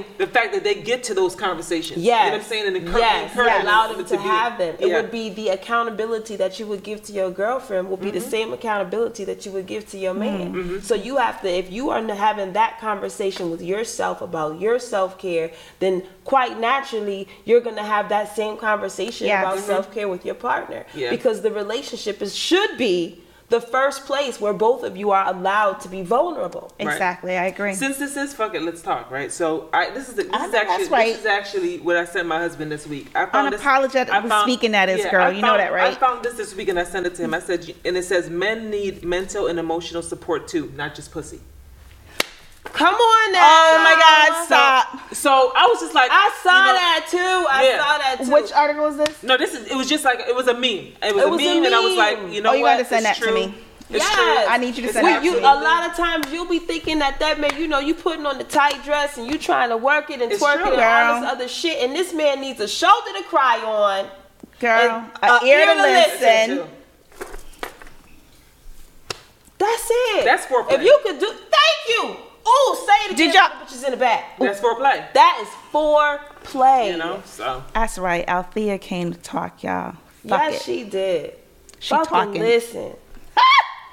[0.02, 0.18] Right.
[0.18, 1.98] the fact that they get to those conversations.
[2.02, 2.24] Yes.
[2.24, 2.66] You know what I'm saying?
[2.68, 3.64] And encourage, yes, encourage yes.
[3.64, 4.76] allow them to, be- have them.
[4.78, 5.00] It Yeah.
[5.00, 8.52] would be the accountability that you would give to your girlfriend will be the same
[8.52, 10.52] accountability that you would give to your man.
[10.52, 10.78] Mm-hmm.
[10.80, 15.18] So you have to, if you are having that conversation with yourself about your self
[15.18, 19.42] care, then quite naturally you're going to have that same conversation Yes.
[19.42, 19.62] about Mhm.
[19.66, 21.10] self care with your partner Yeah.
[21.10, 23.20] because the relationship is should be
[23.52, 26.72] the first place where both of you are allowed to be vulnerable.
[26.80, 26.92] Right.
[26.92, 27.74] Exactly, I agree.
[27.74, 29.30] Since this is fuck it, let's talk, right?
[29.30, 31.06] So I this is the, this I is actually right.
[31.12, 33.08] this is actually what I sent my husband this week.
[33.14, 35.26] I found this- Unapologetically I found- speaking that is, girl.
[35.26, 35.92] I You know that, right?
[35.92, 37.34] I found this this week and I sent it to him.
[37.34, 41.40] I said, and it says men need mental and emotional support too, not just pussy.
[42.64, 43.40] Come on now.
[43.42, 45.14] Oh my God, stop.
[45.14, 47.18] So I was just like, I saw you know, that too.
[47.18, 47.78] I Yeah.
[47.78, 48.32] saw that too.
[48.32, 49.22] Which article is this?
[49.22, 50.92] No, this is it was just like it was a meme.
[51.02, 52.62] It was, It a, was a meme, and I was like, you know Oh, you
[52.62, 52.78] what?
[52.78, 53.54] gotta send It's that to me.
[53.90, 54.14] It's Yes.
[54.14, 54.52] true.
[54.52, 55.44] I need you to It's send Well, that you, to me.
[55.44, 58.38] a lot of times you'll be thinking that that man, you know, you putting on
[58.38, 60.82] the tight dress and you trying to work it and It's twerk true, it and
[60.82, 64.08] all this other shit, and this man needs a shoulder to cry on.
[64.60, 66.56] Girl, And a a ear to ear to listen.
[66.56, 66.68] Too.
[69.58, 70.24] That's it.
[70.24, 70.72] That's foreplay.
[70.74, 72.16] If you could do, thank you.
[72.44, 73.26] Oh, say it again.
[73.28, 74.38] Did y'all- for the bitches in the back.
[74.38, 75.12] That's foreplay.
[75.12, 76.92] That is foreplay.
[76.92, 78.28] You know, so That's right.
[78.28, 79.92] Althea came to talk, y'all.
[80.28, 80.62] Fuck yes, it.
[80.64, 81.34] she did.
[81.78, 82.40] She Fucking talking.
[82.42, 82.92] listen.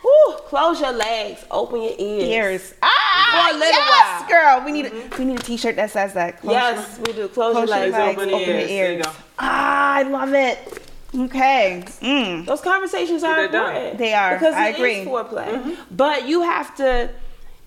[0.02, 2.24] Woo, close your legs, open your ears.
[2.24, 2.74] Ears.
[2.82, 4.30] Ah, For a little yes, while.
[4.60, 4.66] girl.
[4.66, 6.40] We need a, we need a T-shirt that says that.
[6.40, 7.28] Close Yes, we do.
[7.28, 8.68] Close, Close your your legs, legs, open open your your ears.
[8.70, 9.06] There you ears.
[9.06, 9.12] go.
[9.40, 10.90] Ah, I love it.
[11.16, 11.84] Okay.
[12.02, 12.46] Mm.
[12.46, 13.68] Those conversations are They're done.
[13.76, 13.98] important.
[14.00, 14.34] They are.
[14.36, 14.96] because I it is agree.
[15.06, 15.10] Mm-hmm.
[15.10, 15.78] foreplay.
[15.92, 17.10] But you have to.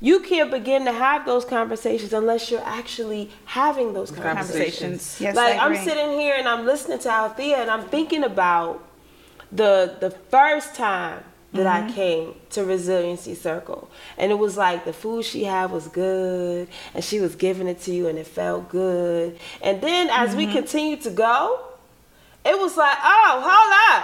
[0.09, 4.41] You can't begin to have those conversations unless you're actually having those conversations.
[4.49, 5.21] Conversations.
[5.21, 8.83] Yes, like I'm sitting here and I'm listening to Althea and I'm thinking about
[9.61, 11.21] the the first time
[11.55, 11.91] that Mm-hmm.
[11.91, 13.91] I came to Resiliency Circle.
[14.17, 17.79] And it was like the food she had was good and she was giving it
[17.83, 19.39] to you and it felt good.
[19.63, 20.39] And then as Mm-hmm.
[20.39, 21.61] we continued to go,
[22.45, 24.03] it was like, oh, hold up.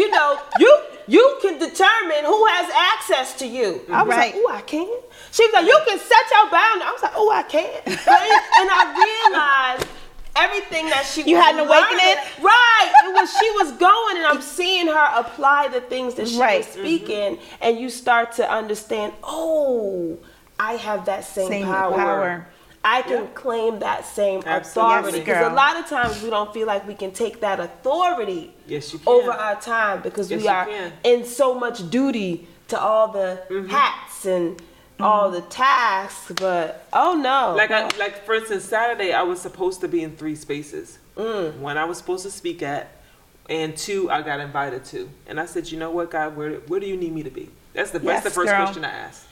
[0.00, 0.70] You know, you
[1.10, 3.80] you can determine who has access to you.
[3.90, 4.32] I was Right.
[4.32, 4.88] like, oh, I can.
[5.32, 6.86] She was like, you can set your boundary.
[6.86, 7.82] I was like, oh, I can.
[7.86, 9.88] and I realized
[10.36, 12.16] everything that she You was had an awakening?
[12.40, 12.92] Right.
[13.06, 16.58] It was she was going and I'm seeing her apply the things that she Right.
[16.58, 17.62] was speaking mm-hmm.
[17.64, 20.16] and you start to understand, oh,
[20.60, 21.94] I have that same, Same power.
[21.96, 22.46] power.
[22.82, 23.30] I can Yeah.
[23.34, 24.94] claim that same Absolutely.
[24.94, 27.60] authority Yes, because a lot of times we don't feel like we can take that
[27.60, 29.08] authority Yes, you can.
[29.12, 30.68] over our time because Yes, we are
[31.04, 33.68] in so much duty to all the Mm-hmm.
[33.68, 34.62] hats and
[34.98, 36.32] all the tasks.
[36.36, 40.16] But oh no, like I, like for instance, Saturday I was supposed to be in
[40.16, 40.98] three spaces.
[41.16, 41.56] Mm.
[41.58, 42.88] One I was supposed to speak at,
[43.50, 45.08] and two I got invited to.
[45.26, 47.50] And I said, you know what, God, where where do you need me to be?
[47.74, 48.64] That's the Yes, that's the first girl.
[48.64, 49.24] question I asked.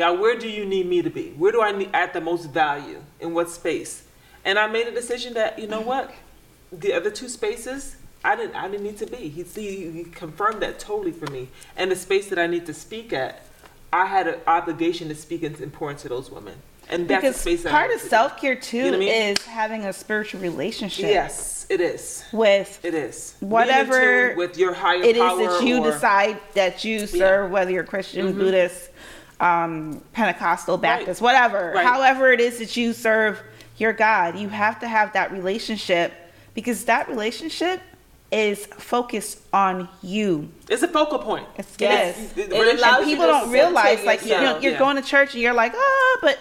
[0.00, 1.34] God, where do you need me to be?
[1.36, 3.02] Where do I need, add the most value?
[3.20, 4.04] In what space?
[4.46, 6.10] And I made a decision that you know what,
[6.72, 7.96] the other two spaces.
[8.24, 8.56] I didn't.
[8.56, 9.28] I didn't need to be.
[9.28, 11.48] He, he, he confirmed that totally for me.
[11.76, 13.44] And the space that I need to speak at,
[13.92, 16.54] I had an obligation to speak and important to those women.
[16.88, 19.00] And that's the Because space that I part of self care too You know I
[19.00, 19.36] mean?
[19.36, 22.24] is having a spiritual relationship Yes, it is.
[22.32, 23.34] with It is.
[23.40, 28.28] Whatever with your higher it is that you decide that you serve, whether you're Christian,
[28.28, 28.38] mm-hmm.
[28.38, 28.89] Buddhist,
[29.40, 31.72] um, Pentecostal, Baptist, whatever.
[31.74, 31.84] Right.
[31.86, 33.42] However, it is that you serve
[33.78, 36.12] your God, you have to have that relationship
[36.54, 37.80] because that relationship
[38.30, 40.48] is focused on you.
[40.68, 41.46] It's a focal point.
[41.56, 42.16] It's, Yes.
[42.16, 42.32] it is.
[42.32, 44.78] The- the It And people don't realize, center like, you know, you're yeah.
[44.78, 46.38] going to church and you're like, oh, but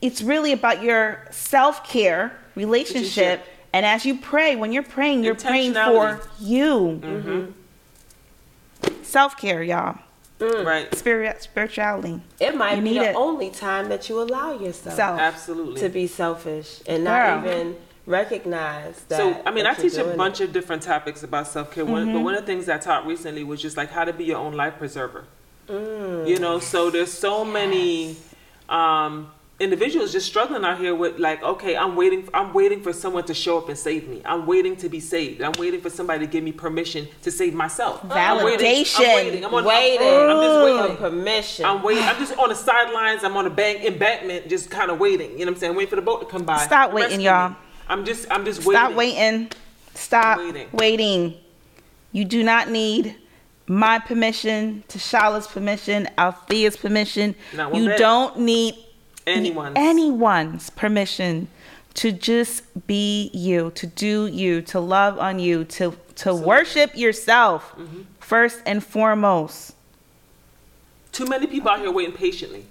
[0.00, 3.16] it's really about your self care relationship.
[3.16, 3.46] Relationship.
[3.72, 7.00] And as you pray, when you're praying, you're praying for you.
[7.02, 7.52] Mm-hmm.
[9.02, 9.98] Self care, y'all.
[10.40, 10.92] Right.
[10.94, 12.20] Spirit, spirituality.
[12.40, 13.16] it might You be the it.
[13.16, 15.80] only time that you allow yourself So, Absolutely.
[15.80, 17.50] to be selfish and not Girl.
[17.52, 19.16] even recognize that.
[19.18, 20.44] so I mean, I teach a bunch it.
[20.44, 21.84] of different topics about self care.
[21.84, 22.12] Mm-hmm.
[22.14, 24.38] But one of the things I taught recently was just like how to be your
[24.38, 25.24] own life preserver.
[25.68, 26.28] Mm.
[26.28, 28.16] You know, so there's so many
[28.68, 32.28] um, individuals just struggling out here with like, okay, I'm waiting.
[32.32, 34.22] I'm waiting for someone to show up and save me.
[34.24, 35.42] I'm waiting to be saved.
[35.42, 38.00] I'm waiting for somebody to give me permission to save myself.
[38.10, 38.66] I'm waiting.
[38.84, 39.00] Validation.
[39.00, 39.44] I'm waiting.
[39.44, 40.06] I'm on, Waiting.
[40.06, 40.96] I'm, I'm just for waiting.
[40.96, 41.64] permission.
[41.64, 42.04] I'm waiting.
[42.04, 43.24] I'm just on the sidelines.
[43.24, 45.32] I'm on a bank embankment, just kind of waiting.
[45.32, 45.74] You know what I'm saying?
[45.74, 46.58] Waiting for the boat to come by.
[46.64, 47.50] Stop waiting, y'all.
[47.50, 47.56] me.
[47.88, 48.72] I'm just, I'm just waiting.
[48.80, 49.50] stop waiting.
[49.94, 50.68] Stop Waiting.
[50.72, 51.34] waiting.
[52.12, 53.16] You do not need
[53.66, 57.34] my permission, Tashala's permission, Althea's permission.
[57.52, 57.98] You bit.
[57.98, 58.74] don't need
[59.28, 59.74] Anyone's.
[59.76, 61.48] anyone's permission
[61.94, 67.72] to just be you, to do you, to love on you, to to worship yourself
[67.76, 68.02] Mm-hmm.
[68.20, 69.74] first and foremost.
[71.12, 72.64] Too many people out here waiting patiently.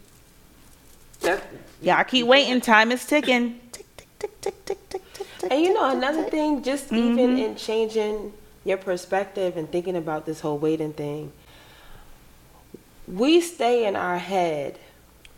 [1.22, 1.44] That
[1.82, 2.62] Yeah, I keep waiting.
[2.62, 3.60] Time is ticking.
[3.72, 6.32] Tick, tick, tick, tick, tick, tick, tick, tick, And you know, another tick.
[6.32, 11.32] thing, just even in changing your perspective and thinking about this whole waiting thing,
[13.08, 14.78] we stay in our head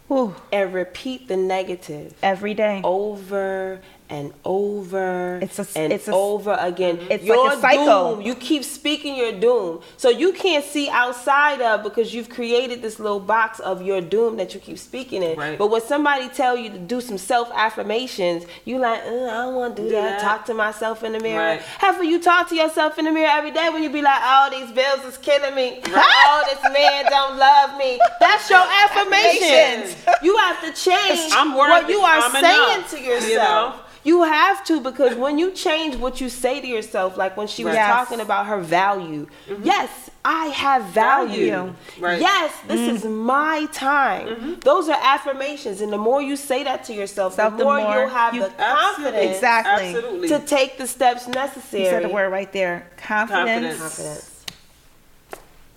[0.10, 2.82] Whew, and repeat the negative every day.
[2.84, 7.00] over and over It's a- and it's a- over again.
[7.12, 8.16] it's your like a cycle.
[8.16, 8.22] doom.
[8.26, 9.82] You keep speaking your doom.
[9.98, 14.38] So you can't see outside of because you've created this little box of your doom
[14.38, 15.38] that you keep speaking in.
[15.38, 15.58] Right.
[15.58, 19.56] But when somebody tell you to do some self affirmations, you like, uh, I don't
[19.56, 20.20] want to do Do that.
[20.20, 20.22] that.
[20.22, 21.40] Talk to myself in the mirror.
[21.46, 21.62] Right.
[21.62, 24.50] However, you talk to yourself in the mirror every day when you be like, oh,
[24.52, 25.82] these bills is killing me.
[25.86, 28.00] Oh, this man don't love me.
[28.20, 29.96] That's your affirmations.
[30.24, 32.92] you have to change I'm what you are I'm saying enough.
[32.92, 33.76] to You yourself.
[33.76, 33.82] know?
[34.10, 37.64] You have to because when you change what you say to yourself, like when she
[37.64, 37.88] was Yes.
[37.96, 39.64] talking about her value, mm-hmm.
[39.64, 39.90] yes,
[40.26, 41.52] I have value.
[41.52, 41.76] Value.
[42.00, 42.20] Right.
[42.20, 42.96] Yes, this mm-hmm.
[42.96, 44.28] is my time.
[44.28, 44.54] Mm-hmm.
[44.62, 47.96] Those are affirmations, and the more you say that to yourself, the the more, more
[47.96, 49.90] you'll have you- the confidence Exactly.
[49.96, 50.28] Absolutely.
[50.30, 51.84] to take the steps necessary.
[51.84, 52.88] You said the word right there.
[52.98, 53.78] Confidence.
[53.78, 53.80] Confidence.
[53.80, 54.29] Confidence.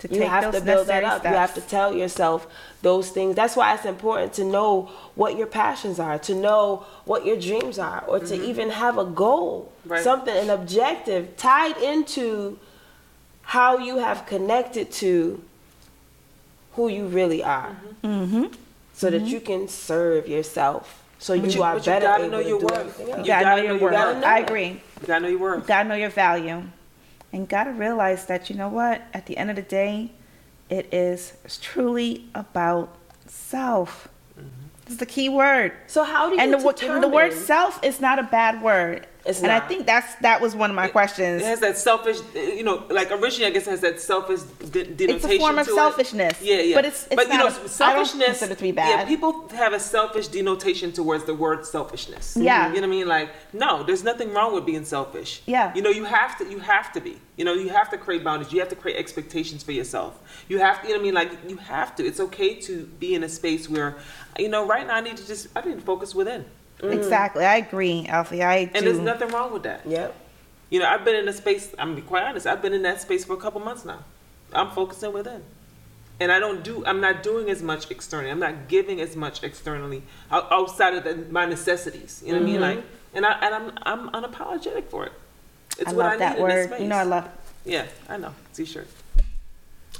[0.02, 1.20] To You take have those to build that up.
[1.20, 1.32] steps.
[1.32, 2.46] You have to tell yourself
[2.82, 3.34] those things.
[3.36, 7.78] That's why it's important to know what your passions are, to know what your dreams
[7.78, 9.92] are, or to even have a goal, Mm-hmm.
[9.92, 10.02] Right.
[10.04, 12.58] something, an objective tied into
[13.42, 15.42] how you have connected to
[16.74, 18.46] who you really are, Mm-hmm.
[18.94, 21.02] so that you can serve yourself.
[21.18, 22.98] So you, you- are but you better gotta able know to your do worth.
[23.00, 23.06] You.
[23.06, 23.92] You gotta, gotta know your know- you worth.
[24.20, 24.68] know I agree.
[25.00, 25.66] You gotta know your You worth.
[25.68, 26.62] gotta know your value,
[27.32, 29.02] and gotta realize that you know what.
[29.14, 30.12] At the end of the day,
[30.68, 32.94] it is truly about
[33.26, 34.08] self.
[34.38, 34.48] Mm-hmm.
[34.84, 35.72] This is the key word.
[35.86, 37.00] So how do you And the, wo- determine?
[37.00, 39.06] the word self is not a bad word.
[39.24, 41.42] It's and I think that's that was one of my questions.
[41.42, 44.84] It has that selfish, you know, like originally I guess it has that selfish de-
[44.84, 45.76] denotation It's a form of to it.
[45.76, 46.42] selfishness.
[46.42, 46.74] Yeah, yeah.
[46.74, 48.42] But it's- it's but you not know, a- selfishness.
[48.42, 52.36] it to be Yeah, people have a selfish denotation towards the word selfishness.
[52.36, 52.68] Yeah.
[52.68, 53.06] you know what I mean.
[53.06, 55.42] Like, no, there's nothing wrong with being selfish.
[55.46, 55.72] Yeah.
[55.74, 57.18] you know, you have to, you have to be.
[57.36, 58.52] You know, you have to create boundaries.
[58.52, 60.18] You have to create expectations for yourself.
[60.48, 61.14] You have, to, you know what I mean.
[61.14, 62.04] Like, you have to.
[62.04, 63.96] It's okay to be in a space where,
[64.38, 66.44] you know, right now I need to just, I need to focus within,
[66.82, 66.92] Mm.
[66.92, 67.44] Exactly.
[67.44, 68.46] I agree, Althea.
[68.46, 68.80] I and do.
[68.80, 69.86] there's nothing wrong with that.
[69.86, 70.14] Yep.
[70.70, 72.82] You know, I've been in a space, I'm gonna be quite honest, I've been in
[72.82, 74.00] that space for a couple months now.
[74.52, 75.42] I'm focusing within.
[76.18, 78.30] And I don't do, I'm not doing as much externally.
[78.30, 82.22] I'm not giving as much externally outside of the, my necessities.
[82.24, 82.60] You know what I mean?
[82.60, 82.76] Mm-hmm.
[82.76, 85.12] Like, and, I, and I'm, I'm unapologetic for it.
[85.78, 86.68] It's I what love I that need in this word.
[86.68, 86.80] space.
[86.80, 87.28] You know, I love.
[87.64, 88.34] Yeah, I know.
[88.54, 88.88] T-shirt.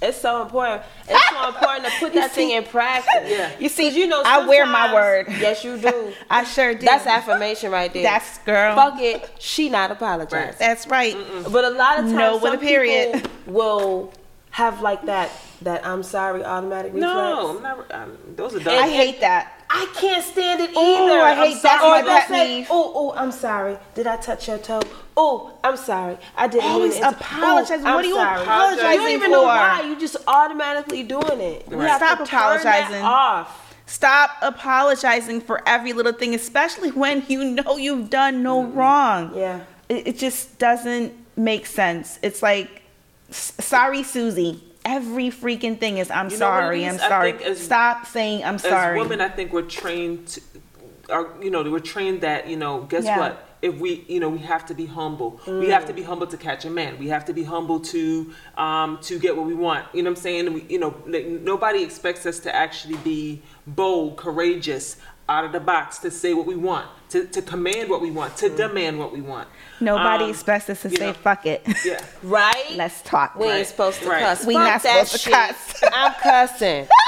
[0.03, 0.83] It's so important.
[1.09, 3.31] It's so important to put You that thing in practice.
[3.31, 3.53] Yeah.
[3.59, 5.27] You see, you know, I wear my word.
[5.29, 6.12] Yes, you do.
[6.31, 6.85] I sure do.
[6.85, 8.03] That's affirmation right there.
[8.03, 8.75] That's girl.
[8.75, 9.31] Fuck it.
[9.38, 10.49] She not apologizing.
[10.49, 10.59] Right.
[10.59, 11.17] That's right.
[11.51, 13.12] But a lot of times, No with some a period.
[13.15, 14.12] people will
[14.51, 15.31] have like that.
[15.62, 17.15] That I'm sorry automatic reflex.
[17.15, 18.83] No, I'm not, I'm, those are And- dumb.
[18.83, 19.62] I hate that.
[19.75, 20.79] I can't stand it either.
[20.79, 22.67] Ooh, I hate I'm that's my pet peeve.
[22.71, 23.79] Oh, oh, I'm sorry.
[23.95, 24.83] Did I touch your toe?
[25.17, 26.19] Oh, I'm sorry.
[26.37, 27.71] I didn't Always mean apologize.
[27.85, 28.43] I'm What are you sorry.
[28.43, 29.83] apologizing You don't even know why.
[29.83, 31.67] You just automatically doing it.
[31.71, 31.97] You Right.
[31.97, 33.03] Stop to turn that apologizing.
[33.03, 33.75] off.
[33.87, 39.33] Stop apologizing for every little thing, especially when you know you've done no wrong.
[39.35, 39.61] Yeah.
[39.89, 42.19] It, it just doesn't make sense.
[42.23, 42.83] It's like,
[43.31, 44.63] sorry, Susie.
[44.85, 46.87] Every freaking thing is, I'm You know sorry.
[46.87, 47.33] I'm sorry.
[47.45, 48.99] as- Stop saying, I'm sorry.
[48.99, 50.40] As women, I think we're trained, to,
[51.11, 53.18] are you know, we're trained that you know, guess Yeah.
[53.18, 53.49] what?
[53.62, 55.40] If we, you know, we have to be humble.
[55.47, 56.99] We have to be humble to catch a man.
[56.99, 59.87] We have to be humble to, um, to get what we want.
[59.95, 60.47] You know what I'm saying?
[60.49, 64.97] And we, you know, like, nobody expects us to actually be bold, courageous,
[65.29, 68.37] out of the box, to say what we want, to, to command what we want,
[68.39, 69.49] to demand what we want.
[69.81, 71.67] Nobody Um, expects us to say, know, fuck it.
[71.85, 72.05] Yeah.
[72.23, 72.67] Right?
[72.75, 73.37] Let's talk.
[73.37, 74.21] we ain't supposed to Right.
[74.23, 74.45] cuss.
[74.45, 75.33] We Fuck not that supposed to shit.
[75.33, 75.83] cuss.
[75.93, 76.89] I'm cussing.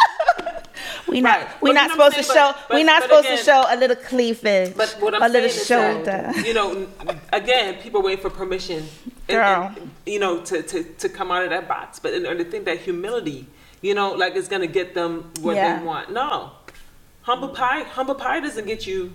[1.06, 1.62] We not Right.
[1.62, 3.44] we not you know what supposed I'm to show But- we not supposed again- to
[3.44, 4.74] show a little cleavage.
[4.76, 5.66] But what I'm a little saying is
[6.06, 6.32] shoulder.
[6.34, 6.86] that, you know,
[7.32, 8.88] again, people wait for permission,
[9.28, 9.72] and, Girl.
[9.76, 11.98] and, you know, to, to, to come out of that box.
[11.98, 13.46] But and, and to think that humility,
[13.82, 15.78] you know, like is gonna get them what Yeah.
[15.78, 16.10] they want.
[16.10, 16.52] No,
[17.24, 19.12] humble pie, humble pie doesn't get you.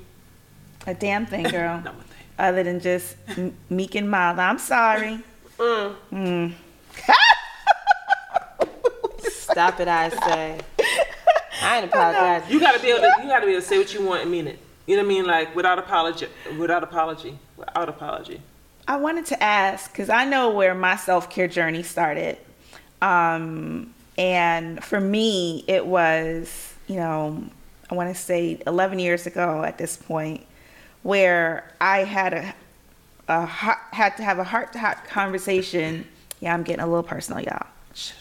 [0.86, 1.82] a damn thing, girl.
[1.84, 2.18] No one thing.
[2.38, 4.38] Other than just m- meek and mild.
[4.40, 5.20] I'm sorry.
[5.60, 6.54] Mm.
[9.28, 10.60] Stop it, I say.
[11.62, 12.50] I ain't apologizing.
[12.52, 14.32] You gotta be able to, you gotta be able to say what you want and
[14.32, 14.58] mean it.
[14.86, 15.26] You know what I mean?
[15.26, 18.42] Like without apology, without apology, without apology.
[18.88, 22.38] I wanted to ask because I know where my self care journey started.
[23.02, 27.44] Um, and for me, it was, you know,
[27.90, 30.46] I want to say 11 years ago at this point,
[31.04, 32.54] where I had a,
[33.28, 36.06] a had to have a heart to heart conversation.
[36.40, 37.68] Yeah, I'm getting a little personal, y'all.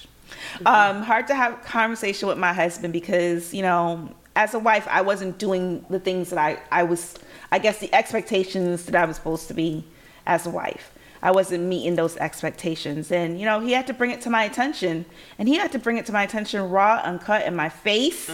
[0.66, 5.02] Um, hard to have conversation with my husband because, you know, as a wife, I
[5.02, 7.16] wasn't doing the things that I, I was,
[7.52, 9.84] I guess, the expectations that I was supposed to be
[10.26, 10.92] as a wife.
[11.22, 13.10] I wasn't meeting those expectations.
[13.10, 15.04] And, you know, he had to bring it to my attention.
[15.38, 18.30] And he had to bring it to my attention raw, uncut in my face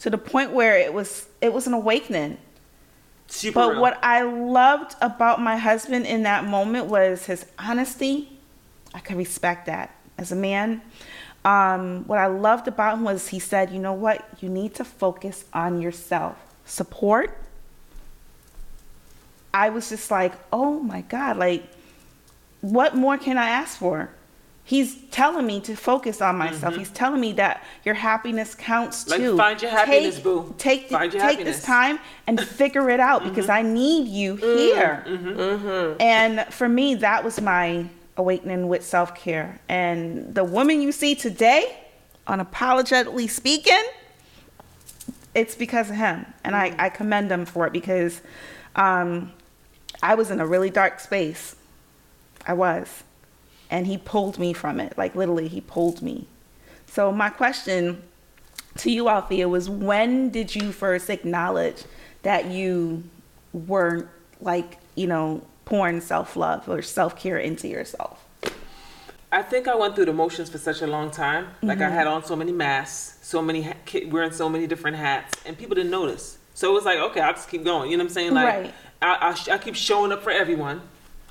[0.00, 2.38] to the point where it was it was an awakening.
[3.26, 3.80] Super But real.
[3.80, 8.38] what I loved about my husband in that moment was his honesty.
[8.94, 10.80] I could respect that as a man.
[11.44, 14.26] Um, what I loved about him was he said, you know what?
[14.40, 16.36] You need to focus on yourself.
[16.64, 17.36] Support.
[19.52, 21.64] I was just like, oh my God, like,
[22.60, 24.10] what more can I ask for?
[24.64, 26.74] He's telling me to focus on myself.
[26.74, 26.80] Mm-hmm.
[26.80, 29.10] He's telling me that your happiness counts Mm-hmm.
[29.12, 29.36] Like, too.
[29.36, 30.54] find your happiness, take, boo.
[30.58, 31.56] Take, Find your take happiness.
[31.56, 33.66] this time and figure it out because mm-hmm.
[33.66, 34.58] I need you mm-hmm.
[34.58, 35.96] here.
[36.00, 37.86] And for me, that was my
[38.18, 39.58] awakening with self care.
[39.70, 41.78] And the woman you see today,
[42.26, 43.82] unapologetically speaking,
[45.34, 46.26] it's because of him.
[46.44, 48.20] And I, I commend him for it because
[48.76, 49.32] um,
[50.02, 51.56] I was in a really dark space.
[52.48, 53.04] I was.
[53.70, 54.96] And he pulled me from it.
[54.96, 56.26] Like literally, he pulled me.
[56.86, 58.02] So, my question
[58.78, 61.84] to you, Althea, was when did you first acknowledge
[62.22, 63.04] that you
[63.52, 64.08] weren't
[64.40, 68.24] like, you know, pouring self love or self care into yourself?
[69.30, 71.48] I think I went through the motions for such a long time.
[71.62, 71.92] Like Mm-hmm.
[71.92, 75.58] I had on so many masks, so many ha- wearing so many different hats, and
[75.58, 76.38] people didn't notice.
[76.54, 77.90] So it was like, okay, I'll just keep going.
[77.90, 78.32] You know what I'm saying?
[78.32, 78.74] Like Right.
[79.02, 80.80] I, I, I keep showing up for everyone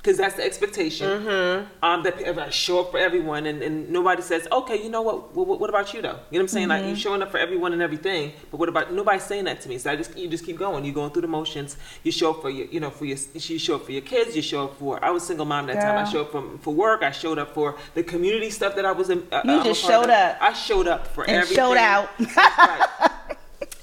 [0.08, 1.06] because that's the expectation.
[1.06, 1.84] Mm-hmm.
[1.84, 5.34] Um, that I show up for everyone, and, and nobody says, okay, you know what?
[5.34, 6.08] What, what about you though?
[6.08, 6.68] You know what I'm saying?
[6.68, 6.90] Like Mm-hmm.
[6.90, 9.76] you showing up for everyone and everything, but what about nobody's saying that to me?
[9.78, 10.84] So I just you just keep going.
[10.84, 11.76] You're going through the motions.
[12.04, 14.34] You show up for your you know for your you show up for your kids.
[14.34, 15.98] You show up for I was a single mom that time.
[15.98, 17.02] I showed up for, for work.
[17.02, 19.26] I showed up for the community stuff that I was in.
[19.30, 20.10] Uh, You I'm just showed of.
[20.10, 20.38] up.
[20.40, 21.56] I showed up for And everything.
[21.56, 22.08] showed out.
[22.18, 23.10] That's right.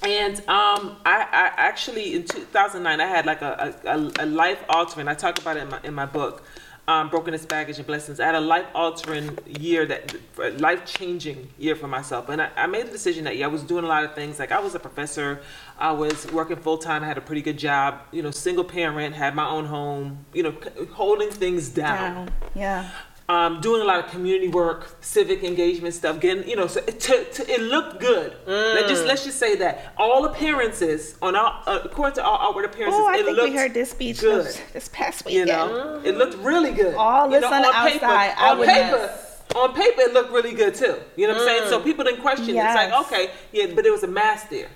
[0.06, 5.08] And um, I, I actually in 2009 I had like a, a, a life altering.
[5.08, 6.44] I talk about it in my in my book,
[6.86, 8.20] um, Brokenness, Baggage, and Blessings.
[8.20, 10.14] I had a life altering year that
[10.60, 13.64] life changing year for myself, and I, I made the decision that yeah I was
[13.64, 14.38] doing a lot of things.
[14.38, 15.40] Like I was a professor,
[15.76, 17.02] I was working full time.
[17.02, 18.02] I had a pretty good job.
[18.12, 20.24] You know, single parent, had my own home.
[20.32, 20.54] You know,
[20.92, 22.30] holding things Down.
[22.54, 22.88] Yeah.
[23.28, 27.00] Um, doing a lot of community work, civic engagement stuff, getting you know, so it,
[27.00, 28.36] to, to, it looked good.
[28.46, 32.66] Let just let's just say that all appearances on our uh, according to our outward
[32.66, 34.46] appearances, Oh, I think we heard this speech good.
[34.46, 36.94] this, past past You know, it looked really good.
[36.94, 39.18] All You this know, on the paper, outside, I on would paper,
[39.56, 40.96] on paper, it looked really good too.
[41.16, 41.68] You know what I'm saying?
[41.70, 42.56] So people didn't question it.
[42.56, 44.68] It's like okay, yeah, but there was a mask there.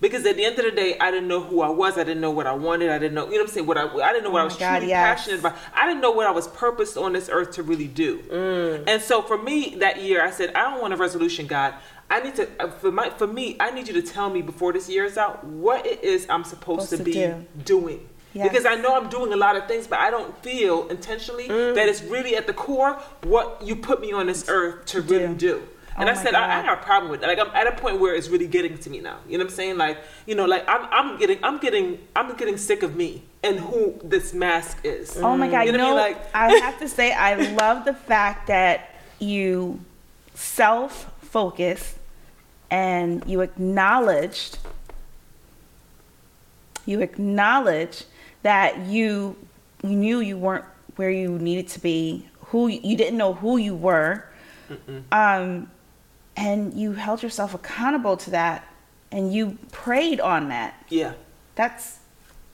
[0.00, 1.98] Because at the end of the day, I didn't know who I was.
[1.98, 2.90] I didn't know what I wanted.
[2.90, 3.66] I didn't know, you know what I'm saying?
[3.66, 5.18] What I, I didn't know what Oh I was God, truly yes.
[5.20, 5.56] passionate about.
[5.74, 8.18] I didn't know what I was purposed on this earth to really do.
[8.30, 8.84] Mm.
[8.86, 11.74] And so for me that year, I said, I don't want a resolution, God.
[12.10, 14.72] I need to uh, for my for me, I need you to tell me before
[14.72, 17.46] this year is out what it is I'm supposed, Supposed to to be do.
[17.64, 18.08] doing.
[18.34, 18.48] Yes.
[18.48, 21.74] Because I know I'm doing a lot of things, but I don't feel intentionally Mm.
[21.74, 22.94] that it's really at the core
[23.24, 25.62] what you put me on this earth to really do.
[26.00, 27.26] And Oh I said, I, I have a problem with that.
[27.28, 29.18] Like I'm at a point where it's really getting to me now.
[29.28, 29.76] You know what I'm saying?
[29.78, 33.58] Like, you know, like I'm, I'm getting, I'm getting, I'm getting sick of me and
[33.60, 35.16] who this mask is.
[35.18, 35.62] Oh my God!
[35.66, 36.16] You know what I mean?
[36.18, 39.80] Like- I have to say, I love the fact that you
[40.34, 41.96] self-focused
[42.70, 44.58] and you acknowledged,
[46.86, 48.06] you acknowledged
[48.42, 49.36] that you
[49.82, 50.64] you knew you weren't
[50.96, 54.24] where you needed to be, who you didn't know who you were,
[55.12, 55.70] um,
[56.38, 58.64] and you held yourself accountable to that,
[59.10, 60.74] and you prayed on that.
[60.88, 61.14] Yeah.
[61.56, 61.98] That's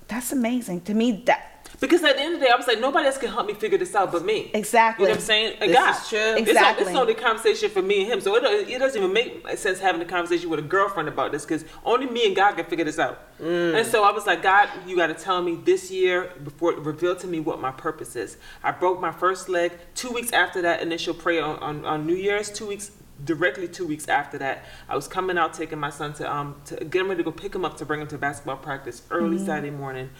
[0.08, 1.22] that's amazing to me.
[1.26, 3.46] That Because at the end of the day, I was like, nobody else can help
[3.46, 4.50] me figure this out but me.
[4.54, 5.04] Exactly.
[5.04, 5.56] You know what I'm saying?
[5.60, 6.02] And This God.
[6.02, 6.18] is true.
[6.18, 6.86] It's, not, Exactly.
[6.86, 8.20] it's only a conversation for me and him.
[8.20, 11.44] So it, it doesn't even make sense having a conversation with a girlfriend about this
[11.44, 13.16] because only me and God can figure this out.
[13.40, 13.78] Mm.
[13.78, 17.16] And so I was like, God, you got to tell me this year before reveal
[17.16, 18.36] to me what my purpose is.
[18.62, 22.16] I broke my first leg two weeks after that initial prayer on, on, on New
[22.16, 22.50] Year's.
[22.50, 22.90] Two weeks
[23.24, 26.76] directly two weeks after that, I was coming out taking my son to um to
[26.76, 29.38] get him ready to go pick him up to bring him to basketball practice early
[29.38, 30.10] Saturday morning.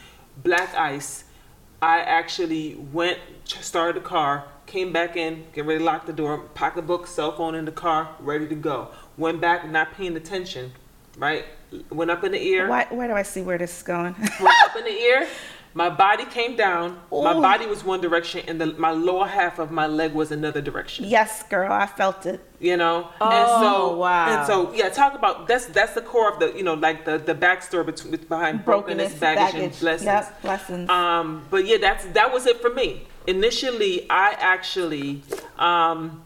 [0.43, 1.25] Black ice.
[1.83, 6.39] I actually went, started the car, came back in, get ready to lock the door,
[6.55, 8.89] pocketbook, cell phone in the car, ready to go.
[9.19, 10.73] Went back, not paying attention,
[11.19, 11.45] right?
[11.91, 14.15] Went up in the ear, Why, where do I see where this is going?
[14.19, 15.29] went up in the ear,
[15.77, 17.01] My body came down.
[17.11, 20.61] My body was one direction, and the, my lower half of my leg was another
[20.61, 21.05] direction.
[21.05, 22.41] Yes, girl, I felt it.
[22.61, 24.39] You know, and Oh, so wow.
[24.39, 24.89] and so yeah.
[24.89, 28.17] Talk about that's that's the core of the you know like the the backstory between
[28.17, 30.07] behind brokenness, baggage, and blessings.
[30.07, 30.89] Yep, blessings.
[30.89, 33.07] Um, but yeah, that's that was it for me.
[33.27, 35.23] Initially, I actually,
[35.59, 36.25] um,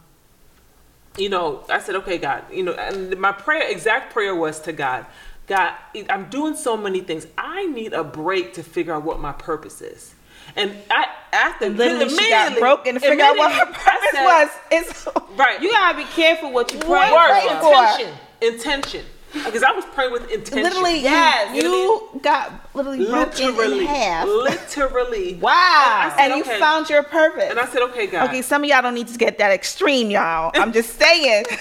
[1.17, 4.71] you know, I said, okay, God, you know, and my prayer, exact prayer was to
[4.73, 5.05] God,
[5.49, 5.73] God,
[6.11, 7.25] I'm doing so many things.
[7.35, 10.13] I need a break to figure out what my purpose is.
[10.55, 14.49] And I, after Literally, she got broken to figure out what her purpose said- was.
[14.71, 15.59] It's Right.
[15.61, 16.79] You gotta be careful what you.
[16.79, 17.55] Pray for.
[17.55, 18.13] intention.
[18.41, 19.05] Intention.
[19.33, 20.63] Because I was praying with intention.
[20.63, 21.55] literally, Yes.
[21.55, 24.27] you, you got literally broken literally, in half.
[24.27, 25.35] literally.
[25.35, 26.13] Wow.
[26.17, 27.45] And I and you found your purpose.
[27.49, 28.29] And I said, okay, God.
[28.29, 30.51] okay, some of y'all don't need to get that extreme, y'all.
[30.55, 31.45] I'm just saying.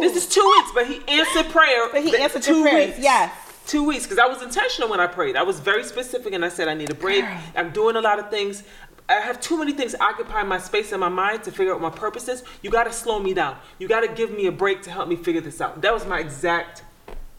[0.00, 1.88] This is two weeks, but he answered prayer.
[1.90, 3.32] But he answered your prayers, yes.
[3.66, 5.36] Two weeks, because I was intentional when I prayed.
[5.36, 7.24] I was very specific, and I said, I need a break.
[7.24, 7.38] Girl.
[7.56, 8.62] I'm doing a lot of things.
[9.08, 11.92] I have too many things occupying my space in my mind to figure out what
[11.92, 12.42] my purpose is.
[12.62, 13.56] You got to slow me down.
[13.78, 15.80] You got to give me a break to help me figure this out.
[15.82, 16.82] That was my exact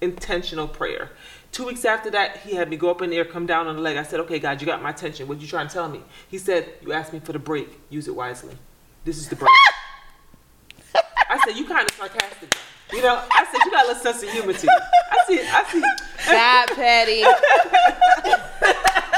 [0.02, 1.12] intentional prayer.
[1.52, 3.76] Two weeks after that, he had me go up in the air, come down on
[3.76, 3.98] the leg.
[3.98, 5.28] I said, Okay, God, you got my attention.
[5.28, 6.02] What you trying to tell me?
[6.28, 7.80] He said, You asked me for the break.
[7.90, 8.56] Use it wisely.
[9.06, 9.50] This is the break.
[11.30, 12.56] I said, You kind of sarcastic.
[12.94, 14.68] You know, I said, You got a little sense of humor too.
[14.70, 15.82] I see, I see.
[16.32, 17.24] God, Patty.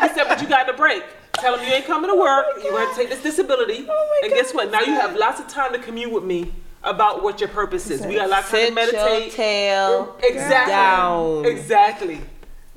[0.00, 1.02] He said, but you got the break.
[1.40, 2.46] Tell him you ain't coming to work.
[2.48, 3.86] Oh You're going to take this disability.
[3.88, 4.70] Oh my and guess what?
[4.70, 8.04] Now you have lots of time to commune with me about what your purpose is.
[8.04, 9.32] We got lots of time to Sit your meditate.
[9.32, 10.72] tail Exactly.
[10.72, 11.44] down.
[11.44, 12.20] Exactly.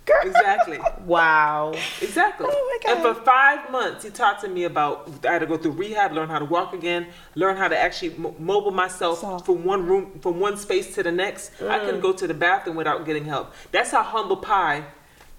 [0.04, 0.22] Girl.
[0.24, 0.80] Exactly.
[1.06, 1.74] Wow.
[2.02, 2.48] Exactly.
[2.50, 5.58] Oh my And for five months, he talked to me about I had to go
[5.58, 9.46] through rehab, learn how to walk again, learn how to actually mo- mobile myself Soft.
[9.46, 11.52] from one room, from one space to the next.
[11.62, 12.04] I couldn't mm.
[12.04, 13.54] go to the bathroom without getting help.
[13.72, 14.86] That's how humble pie.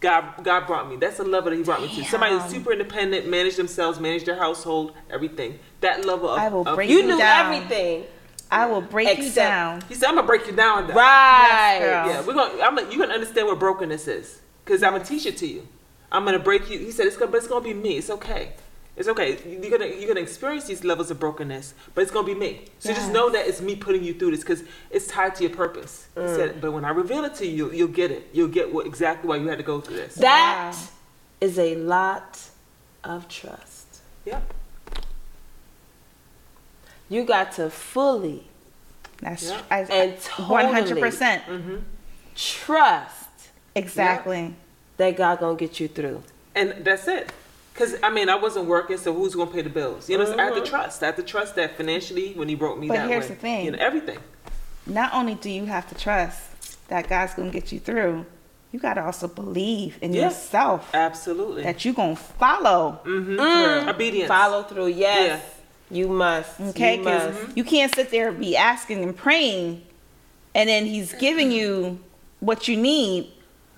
[0.02, 0.96] God, God brought me.
[0.96, 2.04] That's the level that He brought me to.
[2.04, 5.58] Somebody who's super independent, manage themselves, manage their household, everything.
[5.80, 7.54] That level of, I will of- break You you knew down.
[7.54, 8.04] everything.
[8.50, 9.80] I will break you down.
[9.88, 10.92] He said, "I'm gonna break you down." Though.
[10.94, 11.78] Right.
[11.80, 12.06] girl.
[12.06, 12.62] Yeah, we're gonna.
[12.62, 15.66] I'm gonna, you're gonna understand what brokenness is, cause I'm gonna teach it to you.
[16.10, 16.78] I'm gonna break you.
[16.78, 17.96] He said it's gonna, but it's gonna be me.
[17.96, 18.52] It's okay.
[18.94, 19.38] It's okay.
[19.48, 22.66] You're gonna you're gonna experience these levels of brokenness, but it's gonna be me.
[22.78, 25.52] So just know that it's me putting you through this, cause it's tied to your
[25.56, 26.08] purpose.
[26.14, 26.36] Mm.
[26.36, 28.28] said, but when I reveal it to you, you'll, you'll get it.
[28.34, 30.16] You'll get what exactly why you had to go through this.
[30.16, 30.78] That Wow.
[31.40, 32.38] is a lot
[33.02, 34.00] of trust.
[34.26, 34.40] yeah.
[37.08, 38.44] You got to fully
[39.20, 39.62] That's Yeah.
[39.70, 40.18] I, And
[40.48, 41.76] one hundred percent Mm-hmm.
[42.34, 43.28] trust
[43.74, 44.54] exactly.
[44.96, 46.22] that God gonna get you through.
[46.54, 47.32] And that's it.
[47.74, 50.08] Cause I mean, I wasn't working, so who's gonna pay the bills?
[50.10, 50.54] You know, so I Mm-hmm.
[50.54, 51.02] had to trust.
[51.02, 53.28] I had to trust that financially when he broke me But that here's way.
[53.30, 53.64] the thing.
[53.64, 54.18] You know, everything.
[54.86, 58.26] Not only do you have to trust that God's gonna get you through,
[58.72, 60.24] you gotta also believe in Yeah.
[60.24, 61.62] yourself Absolutely.
[61.62, 63.00] that you're gonna follow.
[63.04, 63.88] Mm-hmm.
[63.88, 64.28] Obedience.
[64.28, 64.88] Follow through.
[64.88, 65.42] Yes.
[65.90, 66.60] You must.
[66.60, 67.56] Okay, You because must.
[67.56, 69.82] you can't sit there and be asking and praying,
[70.54, 72.00] and then He's giving you
[72.40, 73.30] what you need,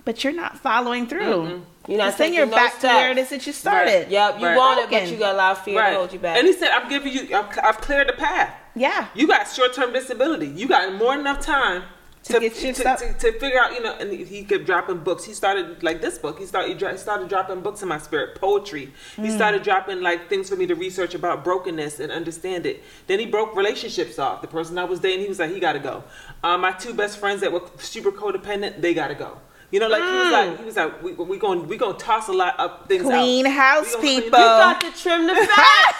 [0.05, 1.61] but you're not following through.
[1.87, 4.09] You're not then you're no back to where it is that you started.
[4.09, 4.57] Yep, you Right.
[4.57, 5.91] want it, but you got a lot of fear Right.
[5.91, 6.37] to hold you back.
[6.37, 8.53] And he said, I'm giving you, I've, I've cleared the path.
[8.75, 9.07] Yeah.
[9.13, 10.47] You got short term disability.
[10.47, 11.83] You got more than enough time
[12.23, 15.23] To get your to, to, to figure out, you know, and he kept dropping books.
[15.25, 18.91] He started, like this book, he started, he started dropping books in my spirit, poetry.
[19.15, 19.35] He Mm.
[19.35, 22.81] started dropping, like, things for me to research about brokenness and understand it.
[23.05, 24.41] Then he broke relationships off.
[24.41, 26.03] The person I was dating, he was like, he got to go.
[26.43, 29.37] Um, my two best friends that were super codependent, they got to go.
[29.71, 30.57] You know, like he was like, mm.
[30.59, 33.09] he was like, we we going we gonna toss a lot of things out.
[33.11, 34.39] Clean house, We gonna clean- people.
[34.39, 35.95] you got to trim the fat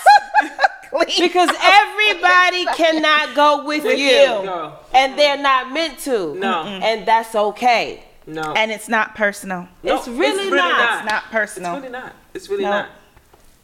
[1.20, 6.36] because everybody cannot go with With you, you, and they're not meant to.
[6.36, 6.64] No.
[6.64, 8.04] and that's okay.
[8.28, 9.68] No, and it's not personal.
[9.84, 11.00] No, it's really not.
[11.04, 11.76] It's not personal.
[11.76, 12.14] It's really not.
[12.34, 12.70] It's really No.
[12.72, 12.90] not.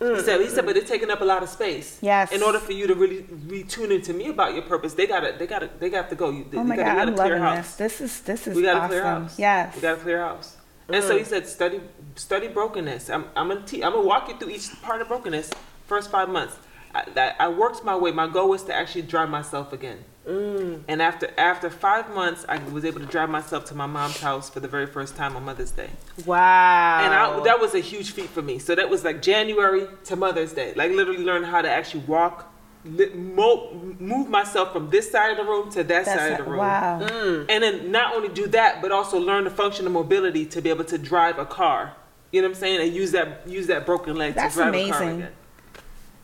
[0.02, 0.88] Mm, he said, he said, mm, but they're mm.
[0.88, 2.00] taking up a lot of space.
[2.02, 2.32] Yes.
[2.32, 5.46] In order for you to really retune into me about your purpose, they gotta, they
[5.46, 6.32] gotta, they got to go.
[6.32, 7.76] You, Oh my God, gotta, you I'm clear loving house.
[7.76, 8.00] this.
[8.00, 8.90] This is this is We gotta awesome.
[8.90, 9.40] clear house.
[9.40, 9.76] Yes.
[9.76, 10.58] We gotta clear house.
[10.90, 11.80] And so he said, study,
[12.16, 13.10] study brokenness.
[13.10, 15.52] I'm, I'm gonna, te- I'm gonna walk you through each part of brokenness.
[15.88, 16.56] First five months,
[16.94, 18.12] I, that, I worked my way.
[18.12, 20.04] My goal was to actually drive myself again.
[20.28, 20.84] Mm.
[20.88, 24.50] And after after five months, I was able to drive myself to my mom's house
[24.52, 25.90] for the very first time on Mother's Day.
[26.28, 27.00] Wow.
[27.04, 28.60] And I, that was a huge feat for me.
[28.60, 30.74] So that was like January to Mother's Day.
[30.76, 32.54] Like literally learn how to actually walk,
[32.86, 36.38] li- mo- move myself from this side of the room to that That's side of
[36.38, 36.60] the room.
[36.60, 37.00] wow.
[37.02, 37.10] Mm.
[37.10, 37.46] Mm.
[37.50, 40.70] And then not only do that, but also learn the function of mobility to be
[40.70, 41.96] able to drive a car.
[42.32, 42.80] You know what I'm saying?
[42.82, 45.22] And use that use that broken leg That's to drive a car amazing.
[45.24, 45.32] again.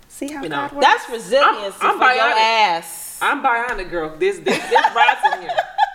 [0.07, 0.85] See how You know, God works.
[0.85, 3.05] that's resilience I'm- I'm for your ass.
[3.21, 4.15] I'm bionic, girl.
[4.17, 5.51] This there's, there's rides in here.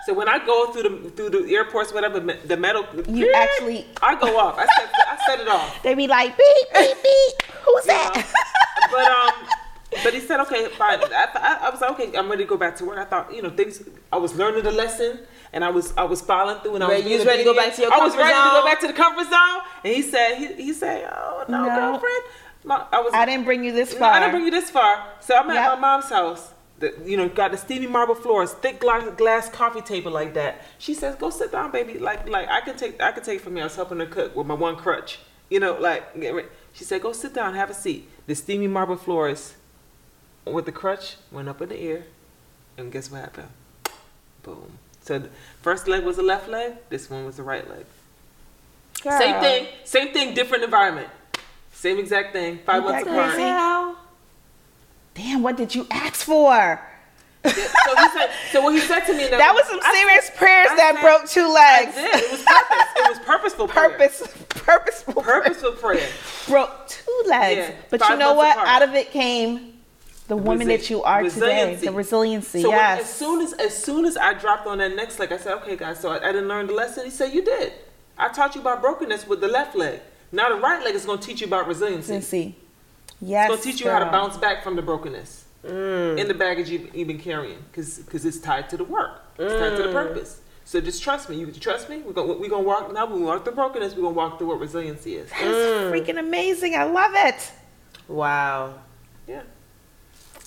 [0.06, 3.86] So when I go through the through the airports, whatever, the metal, You beep, actually-
[4.02, 4.58] I go off.
[4.58, 5.82] I set, I set it off.
[5.82, 7.42] They be like, beep, beep, beep.
[7.64, 8.10] Who's you know.
[8.12, 8.32] that?
[8.90, 9.48] But um,
[10.02, 10.98] but he said, okay, fine.
[11.04, 12.98] I, I, I was like, okay, I'm ready to go back to work.
[12.98, 13.82] I thought, you know, things.
[14.12, 15.20] I was learning the lesson,
[15.52, 17.44] and I was I was following through, and I was Ready- you was ready to
[17.44, 19.60] go back to your I was comfort ready to go back to the comfort zone,
[19.84, 21.74] and he said, he, he said, oh no, No.
[21.76, 22.22] girlfriend,
[22.64, 24.12] my, I was I didn't bring you this no, far.
[24.14, 25.06] I didn't bring you this far.
[25.20, 25.74] So I'm at Yep.
[25.74, 26.52] my mom's house.
[26.82, 30.62] The, you know, got the steamy marble floors, thick glass, glass coffee table like that.
[30.78, 31.96] She says, "Go sit down, baby.
[32.00, 33.62] Like, like I can take, I can take from here.
[33.62, 35.20] I was helping her cook with my one crutch.
[35.48, 36.02] You know, like,
[36.72, 39.54] she said, "Go sit down, have a seat." The steamy marble floors,
[40.44, 42.02] with the crutch, went up in the air,
[42.76, 43.50] and guess what happened?
[44.42, 44.78] Boom.
[45.02, 45.28] So the
[45.60, 46.78] first leg was the left leg.
[46.88, 47.86] This one was the right leg.
[49.02, 49.66] Same thing.
[49.84, 50.34] Same thing.
[50.34, 51.08] Different environment.
[51.72, 52.58] Same exact thing.
[52.66, 53.38] Five months apart.
[53.38, 53.98] Hell.
[55.14, 56.80] Damn, what did you ask for?
[57.44, 58.30] so he said.
[58.52, 59.24] So what he said to me.
[59.30, 61.94] That, That was some I- serious prayers I that said- broke two I legs.
[61.94, 62.14] did.
[62.14, 62.86] It was purpose.
[62.96, 63.68] It was purposeful.
[63.68, 63.90] prayer.
[63.90, 66.08] Purpose, purposeful, Purposeful prayer.
[66.48, 67.68] broke two legs.
[67.70, 68.52] Yeah, but you know what?
[68.56, 68.68] apart.
[68.68, 69.68] Out of it came
[70.28, 71.34] the woman Resi- that you are today.
[71.34, 71.86] resiliency.
[71.86, 72.62] The resiliency.
[72.62, 75.36] So when- as soon as as soon as I dropped on that next leg, I
[75.36, 77.04] said, "Okay, guys." So I, I didn't learn the lesson.
[77.04, 77.72] He said, "You did.
[78.16, 80.00] I taught you about brokenness with the left leg.
[80.30, 82.14] Now the right leg is going to teach you about resiliency.
[82.14, 82.56] Resiliency.
[83.22, 83.48] Yes.
[83.48, 86.18] going to teach you how to bounce back from the brokenness mm.
[86.18, 89.22] in the baggage you, you've been carrying, because it's tied to the work.
[89.38, 89.92] It's tied to the mm.
[89.92, 90.40] purpose.
[90.64, 91.36] So just trust me.
[91.36, 91.98] You trust me.
[91.98, 93.06] We're gonna we're gonna walk now.
[93.06, 95.28] We walk through brokenness, we're gonna walk through what resiliency is.
[95.30, 95.90] That's mm.
[95.90, 96.74] freaking amazing.
[96.74, 97.52] I love it.
[98.08, 98.74] Wow.
[99.26, 99.42] Yeah.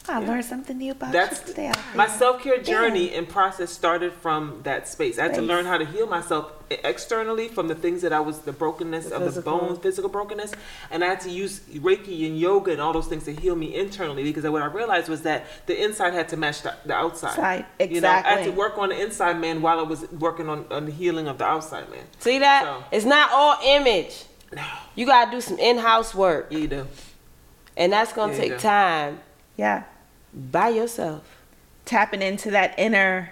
[0.08, 1.72] I learned something new about That's you today.
[1.96, 5.18] my self care journey and process started from that space.
[5.20, 8.40] I had to learn how to heal myself externally from the things that I was
[8.40, 10.52] the brokenness The of the bones, physical brokenness,
[10.92, 13.76] and I had to use Reiki and yoga and all those things to heal me
[13.76, 17.30] internally because what I realized was that the inside had to match the, the outside.
[17.30, 20.50] Outside, You know, I had to work on the inside man while I was working
[20.50, 22.04] on, on the healing of the outside man.
[22.20, 22.64] See that?
[22.64, 24.26] So- It's not all image.
[24.56, 26.88] No, You gotta do some in-house work, you do.
[27.76, 29.20] and that's gonna Yeah, take time
[29.58, 29.84] Yeah.
[30.36, 31.24] By yourself.
[31.86, 33.32] Tapping into that inner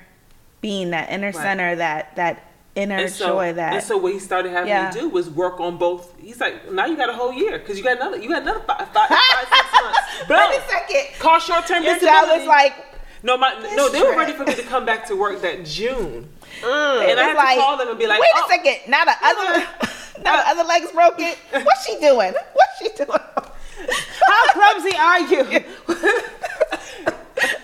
[0.62, 1.36] being, that inner Right.
[1.36, 2.44] center, that that
[2.76, 4.88] inner And so, joy, that and so what he started having Yeah.
[4.92, 6.12] me do was work on both.
[6.20, 8.62] He's like, now you got a whole year because you got another, you got another
[8.62, 10.00] five, five, five six months.
[10.30, 11.20] Wait a second.
[11.20, 12.40] Call short term Your disability.
[12.40, 12.74] was like,
[13.22, 16.30] no, my no, they were ready for me to come back to work that June,
[16.62, 18.90] it and I was had to call them and be like, wait oh, a second.
[18.90, 19.68] Now the other,
[20.24, 21.34] now the other leg's broken.
[21.52, 22.34] What's she doing?
[22.54, 23.20] What's she doing?
[24.28, 25.64] How clumsy are you?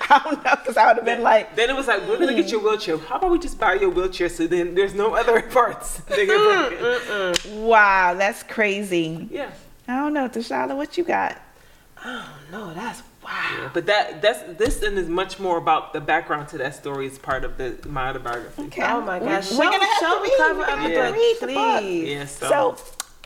[0.09, 2.33] I don't know, because I would have been like, Then it was like, we're gonna
[2.33, 2.67] get your hmm.
[2.67, 2.97] wheelchair.
[2.97, 7.67] How about we just buy your wheelchair so then there's no other parts that broken?
[7.67, 9.27] wow, that's crazy.
[9.31, 9.51] Yeah.
[9.87, 11.41] I don't know, Tashala, what you got?
[12.05, 13.57] Oh no, that's wow.
[13.57, 17.07] Yeah, but that that's this and is much more about the background to that story
[17.07, 18.61] is part of the my autobiography.
[18.63, 18.83] Okay.
[18.85, 19.51] Oh my gosh.
[19.51, 20.37] We're Show- gonna have show to the read.
[20.37, 21.79] cover We're of gonna the have to book, read the book.
[21.81, 22.09] please.
[22.09, 22.47] Yeah, so,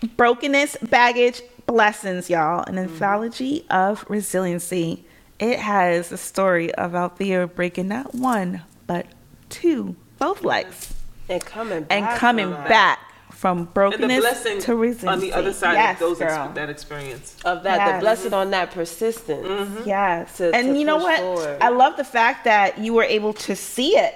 [0.02, 2.64] So, brokenness, baggage, blessings, y'all.
[2.66, 5.06] An anthology of resiliency.
[5.40, 9.06] It has a story of Althea breaking not one, but
[9.50, 10.94] two, both legs,
[11.30, 11.92] And coming back.
[11.92, 12.70] and coming from that.
[12.70, 13.00] back
[13.32, 15.08] from and the brokenness blessing to resiliency.
[15.08, 17.36] on the other side yes, of those ex- that experience.
[17.44, 17.96] of that, Yes.
[17.96, 19.46] the blessing on that persistence.
[19.48, 19.88] Mm-hmm.
[19.90, 20.38] Yes.
[20.38, 21.20] to- and to you know what?
[21.20, 21.58] forward.
[21.62, 24.16] I love the fact that you were able to see it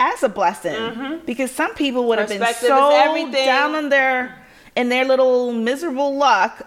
[0.00, 2.68] as a blessing because some people would have been so
[3.30, 4.36] down on their
[4.74, 6.66] in their little miserable luck.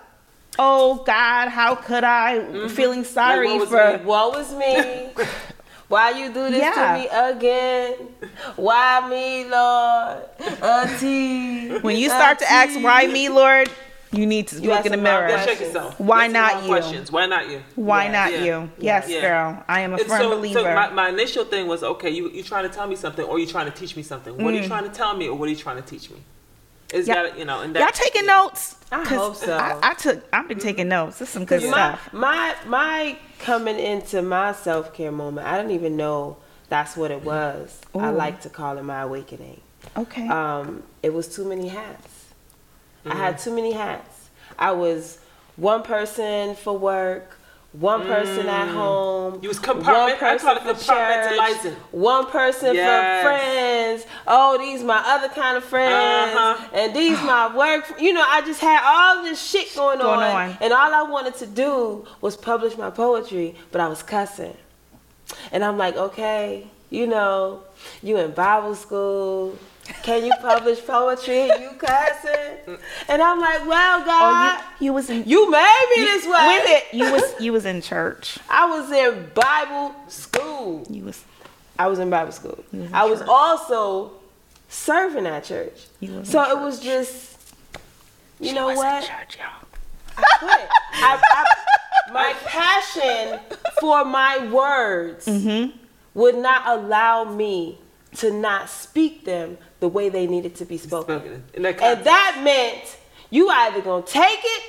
[0.63, 2.37] Oh God, how could I?
[2.37, 2.67] Mm-hmm.
[2.67, 4.05] Feeling sorry Like, what for me?
[4.05, 5.09] Woe is me.
[5.87, 6.75] Why you do this Yeah.
[6.75, 7.93] to me again?
[8.57, 10.23] Why me, Lord?
[10.61, 11.79] Auntie.
[11.79, 13.69] when you start to ask why me, Lord,
[14.13, 15.29] you need to You look in the them about mirror.
[15.29, 15.99] Yeah, check yourself.
[15.99, 16.69] Why Yes, not you?
[16.69, 17.11] Questions.
[17.11, 17.63] Why not you?
[17.75, 18.11] Why Yeah.
[18.11, 18.43] not Yeah.
[18.43, 18.71] you?
[18.77, 19.21] Yes, Yeah.
[19.21, 19.63] girl.
[19.67, 20.59] I am a And firm so, believer.
[20.59, 22.11] so my, my initial thing was okay.
[22.11, 24.37] You you trying to tell me something, or you trying to teach me something?
[24.37, 24.67] What are you mm.
[24.67, 26.17] trying to tell me, or what are you trying to teach me?
[26.93, 27.13] It's Yeah.
[27.29, 28.75] got you know, and that, Y'all taking notes?
[28.91, 29.57] I 'Cause hope so.
[29.57, 30.23] I, I took.
[30.33, 31.19] I've been taking notes.
[31.19, 32.13] This is some good my, stuff.
[32.13, 36.37] my my coming into my self care moment, I didn't even know
[36.69, 37.79] that's what it was.
[37.95, 39.61] I like to call it my awakening.
[39.97, 40.27] Okay.
[40.27, 42.07] Um, it was too many hats.
[43.05, 43.17] I Mm-hmm.
[43.17, 44.29] had too many hats.
[44.59, 45.17] I was
[45.55, 47.37] one person for work,
[47.73, 49.35] one person at home.
[49.35, 49.43] Mm.
[49.43, 51.63] You was compartment- I call it for compartmentalizing.
[51.63, 53.21] church, One person Yes.
[53.21, 54.05] for friends.
[54.27, 56.65] Oh, these my other kind of friends, Uh-huh.
[56.73, 57.93] and these my work.
[57.99, 60.57] You know, I just had all this shit going, Going on, on.
[60.59, 64.57] and all I wanted to do was publish my poetry, but I was cussing.
[65.53, 67.61] And I'm like, okay, you know,
[68.03, 69.55] you in Bible school.
[70.03, 71.45] Can you publish poetry?
[71.47, 72.77] You cussing?
[73.07, 75.23] And I'm like, well, oh, God, you, you was in.
[75.25, 76.31] you, made me this way.
[76.59, 78.37] With it, you was you was in church.
[78.49, 80.85] I was in Bible school.
[80.89, 81.23] You was
[81.77, 82.63] I was in Bible school.
[82.71, 84.13] was in I was also
[84.69, 85.87] serving at church.
[85.99, 87.37] You So it was just,
[88.39, 89.03] you She know what?
[89.03, 89.67] church, y'all.
[90.17, 90.69] I quit.
[90.93, 93.39] I, I, my passion
[93.79, 95.77] for my words Mm-hmm.
[96.13, 97.79] would not allow me
[98.17, 101.19] to not speak them the way they needed to be spoken.
[101.19, 102.97] Spoken that And that meant
[103.29, 104.63] you either gonna take it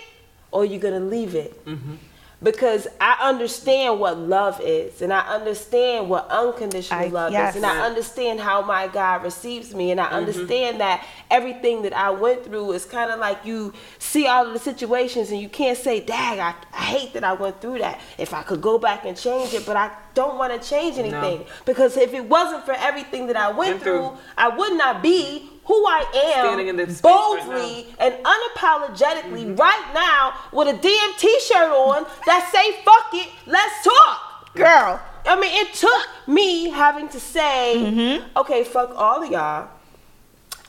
[0.50, 1.64] or you're gonna leave it.
[1.66, 1.94] Mm-hmm.
[2.42, 7.50] Because I understand what love is, and I understand what unconditional I- love yes.
[7.50, 10.14] is, and I understand how my God receives me, and I Mm-hmm.
[10.14, 14.52] understand that everything that I went through is kind of like you see all of
[14.54, 18.00] the situations, and you can't say, "Dag, I, I hate that I went through that.
[18.18, 21.44] If I could go back and change it, but I don't want to change anything
[21.64, 24.08] because if it wasn't for everything that I went through.
[24.08, 29.58] through, I would not be who I Standing in am this right boldly and unapologetically
[29.58, 34.54] right now with a damn t-shirt on that say fuck it, let's talk.
[34.54, 35.00] Girl.
[35.24, 38.38] I mean, it took me having to say, Mm-hmm.
[38.38, 39.68] okay, fuck all of y'all.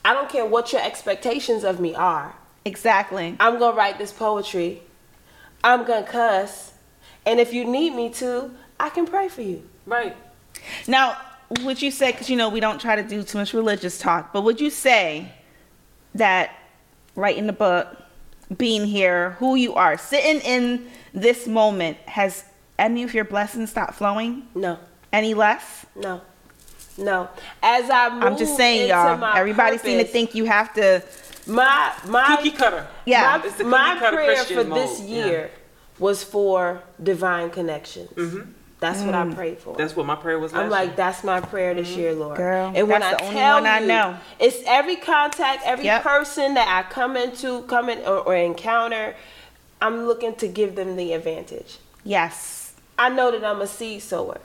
[0.05, 2.35] I don't care what your expectations of me are.
[2.65, 3.35] Exactly.
[3.39, 4.81] I'm gonna write this poetry.
[5.63, 6.73] I'm gonna cuss.
[7.25, 9.67] And if you need me to, I can pray for you.
[9.85, 10.15] right.
[10.87, 11.17] Now,
[11.61, 14.33] would you say, because you know we don't try to do too much religious talk,
[14.33, 15.31] but would you say
[16.15, 16.51] that
[17.15, 17.87] writing the book,
[18.57, 22.43] being here, who you are, sitting in this moment, has
[22.77, 24.47] any of your blessings stopped flowing?
[24.55, 24.77] No,
[25.11, 25.85] Any less?
[25.95, 26.21] no,
[26.97, 27.29] no.
[27.61, 29.17] As I move I'm just saying, y'all.
[29.17, 31.03] my Everybody seem to think you have to.
[31.47, 32.87] my my Cookie cutter.
[33.05, 33.41] Yeah.
[33.59, 35.51] my, my cutter prayer Christian for this mode, year
[35.99, 38.09] was for divine connections.
[38.11, 38.51] Mm-hmm.
[38.84, 39.34] That's what I mm.
[39.34, 39.77] prayed for.
[39.77, 40.53] That's what my prayer was.
[40.53, 40.95] I'm like, year.
[40.97, 41.99] that's my prayer this mm-hmm.
[41.99, 42.36] year, Lord.
[42.36, 44.17] Girl, and when that's I the only tell one I you, know.
[44.39, 46.03] it's every contact, every Yep.
[46.03, 49.15] person that I come into, come in or, or encounter,
[49.81, 51.77] I'm looking to give them the advantage.
[52.03, 52.73] Yes.
[52.99, 54.39] I know that I'm a seed sower.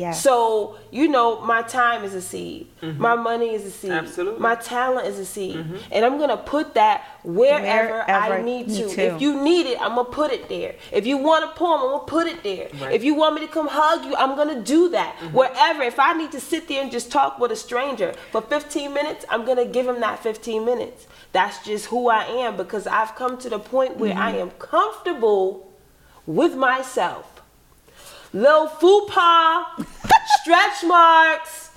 [0.00, 0.22] Yes.
[0.22, 2.68] So, you know, my time is a seed.
[3.08, 3.90] My money is a seed.
[3.90, 4.04] Mm-hmm.
[4.06, 4.40] Absolutely.
[4.40, 5.56] My talent is a seed.
[5.92, 8.84] And I'm going to put that wherever, I need to.
[9.08, 10.74] If you need it, I'm going to put it there.
[10.90, 12.68] If you want a poem, I'm to put it there.
[12.80, 12.92] Right.
[12.94, 15.16] If you want me to come hug you, I'm going to do that.
[15.16, 15.36] Mm-hmm.
[15.36, 15.82] Wherever.
[15.82, 19.24] If I need to sit there and just talk with a stranger for 15 minutes,
[19.28, 21.06] I'm going to give him that 15 minutes.
[21.32, 24.40] That's just who I am because I've come to the point where I Mm-hmm.
[24.40, 25.72] am comfortable
[26.26, 27.39] with myself.
[28.32, 29.64] Little fupa,
[30.40, 31.70] stretch marks,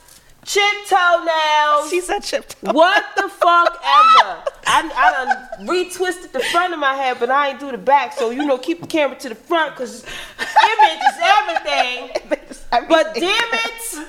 [0.46, 1.90] chip toenails.
[1.90, 2.52] She said chip.
[2.62, 4.44] what the fuck ever.
[4.66, 5.12] I, I
[5.58, 8.14] done retwisted the front of my head, but I ain't do the back.
[8.14, 10.04] So, you know, keep the camera to the front because
[10.40, 12.40] image is everything.
[12.88, 14.08] But damn it,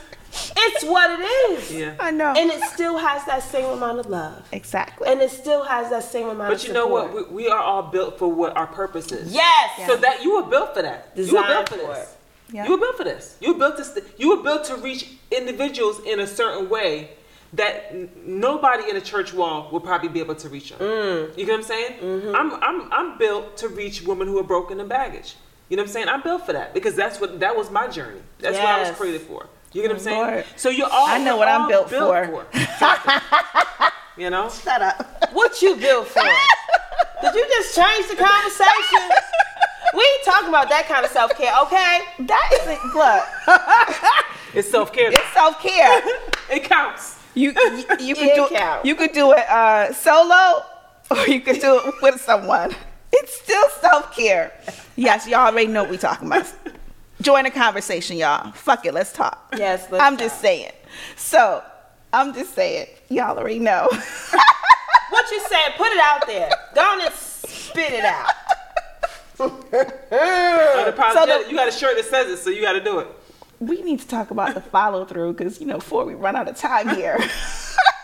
[0.56, 1.72] it's what it is.
[1.72, 1.94] Yeah.
[1.98, 2.34] I know.
[2.36, 4.46] And it still has that same amount of love.
[4.52, 5.08] exactly.
[5.08, 6.58] And it still has that same amount of love.
[6.60, 7.14] But you know what?
[7.30, 9.32] We, we are all built for what our purpose is.
[9.32, 9.86] Yes.
[9.86, 11.10] So that you were built for that.
[11.14, 12.08] you were Designed built for for this.
[12.12, 12.13] it.
[12.52, 12.64] Yeah.
[12.66, 13.36] You were built for this.
[13.40, 13.84] You were built to.
[13.84, 17.10] St- you were built to reach individuals in a certain way
[17.54, 20.78] that n- nobody in a church wall will probably be able to reach them.
[20.80, 21.38] Mm.
[21.38, 21.92] You get what I'm saying?
[22.00, 22.36] Mm-hmm.
[22.36, 25.36] I'm I'm I'm built to reach women who are broken in baggage.
[25.68, 26.08] You know what I'm saying?
[26.08, 28.20] I'm built for that because that's what that was my journey.
[28.38, 29.46] That's what I was created for.
[29.72, 30.20] You get what I'm saying?
[30.20, 30.44] Lord.
[30.56, 31.08] So you're all.
[31.08, 32.46] I know what I'm all built for.
[32.78, 33.14] Something.
[34.16, 34.48] you know.
[34.50, 35.32] Shut up.
[35.32, 36.22] What you built for?
[37.22, 39.10] Did you just change the conversation?
[39.94, 42.00] We ain't talking about that kind of self care, okay?
[42.20, 44.24] That isn't look.
[44.54, 45.10] It's self care.
[45.10, 46.00] It's self care.
[46.50, 47.18] It counts.
[47.34, 48.86] You you, you could do counts.
[48.86, 50.62] you could do it uh, solo,
[51.10, 52.72] or you could do it with someone.
[53.12, 54.52] It's still self care.
[54.96, 56.52] Yes, y'all already know what we talking about.
[57.20, 58.52] Join the conversation, y'all.
[58.52, 59.52] Fuck it, let's talk.
[59.56, 60.72] Yes, let's I'm just saying.
[61.16, 61.62] So
[62.12, 62.86] I'm just saying.
[63.08, 63.88] Y'all already know.
[65.10, 65.70] What you saying?
[65.76, 66.50] Put it out there.
[66.74, 68.30] Go on and spit it out.
[69.38, 71.50] Unapologetic.
[71.50, 73.08] you got a shirt that says it, so you got to do it.
[73.60, 76.48] we need to talk about the follow through because you know before we run out
[76.48, 77.18] of time here.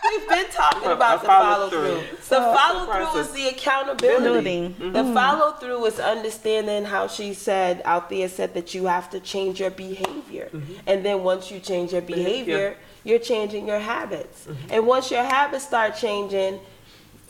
[0.03, 2.01] We've been talking about the follow follow through.
[2.01, 2.17] through.
[2.17, 4.23] The So- follow through is the accountability.
[4.25, 4.75] Building.
[4.93, 5.13] The mm-hmm.
[5.13, 9.69] follow through is understanding how she said Althea said that you have to change your
[9.69, 10.49] behavior.
[10.51, 10.73] Mm-hmm.
[10.87, 14.45] And then once you change your behavior, you're changing your habits.
[14.45, 14.67] Mm-hmm.
[14.71, 16.59] And once your habits start changing,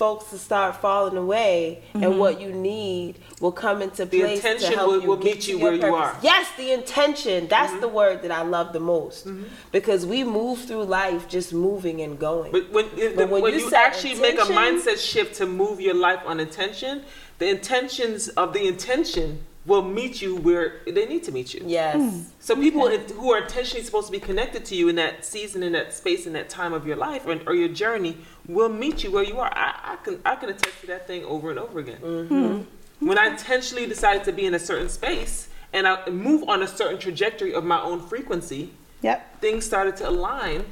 [0.02, 2.18] folks to start falling away and mm-hmm.
[2.18, 5.36] what you need will come into The place intention to help will- you will get
[5.36, 6.18] meet you your where you are.
[6.24, 7.47] Yes, the intention.
[7.47, 7.82] That's mm-hmm.
[7.82, 9.28] the word that I love the most.
[9.28, 9.43] Mm-hmm.
[9.72, 12.52] Because we move through life just moving and going.
[12.52, 15.80] But when, it- But when when you you, actually make a mindset shift to move
[15.80, 17.04] your life on intention,
[17.38, 19.28] the intentions of the intention
[19.66, 21.62] will meet you where they need to meet you.
[21.66, 22.26] yes.
[22.39, 25.62] So people in- who are intentionally supposed to be connected to you in that season,
[25.62, 29.03] in that space, in that time of your life or, or your journey, will meet
[29.03, 29.51] you where you are.
[29.55, 31.99] I, I can I can attest to that thing over and over again.
[32.01, 33.07] Mm-hmm.
[33.07, 36.68] When I intentionally decided to be in a certain space and I move on a
[36.68, 38.72] certain trajectory of my own frequency,
[39.03, 39.41] Yep.
[39.41, 40.66] things started to align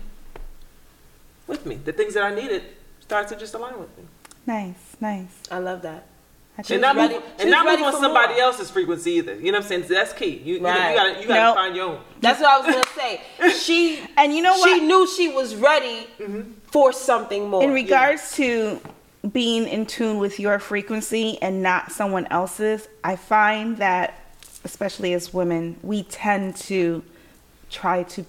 [1.47, 1.75] with me.
[1.75, 2.63] The things that I needed
[3.01, 4.03] started to just align with me.
[4.45, 5.41] Nice, nice.
[5.51, 6.05] I love that.
[6.59, 8.41] I And just- not ready- move, she's and not ready move on somebody more.
[8.43, 9.35] else's frequency either.
[9.35, 9.83] You know what I'm saying?
[9.83, 10.41] So that's key.
[10.43, 10.89] You, you, know, Right.
[10.91, 11.55] you gotta you gotta Nope.
[11.55, 11.99] find your own.
[12.19, 13.21] That's what I was gonna say.
[13.53, 16.41] She And you know she knew she was ready mm-hmm.
[16.69, 17.63] for something more.
[17.63, 18.81] in regards to
[19.31, 24.13] being in tune with your frequency and not someone else's, I find that,
[24.65, 27.03] especially as women, we tend to
[27.69, 28.25] try to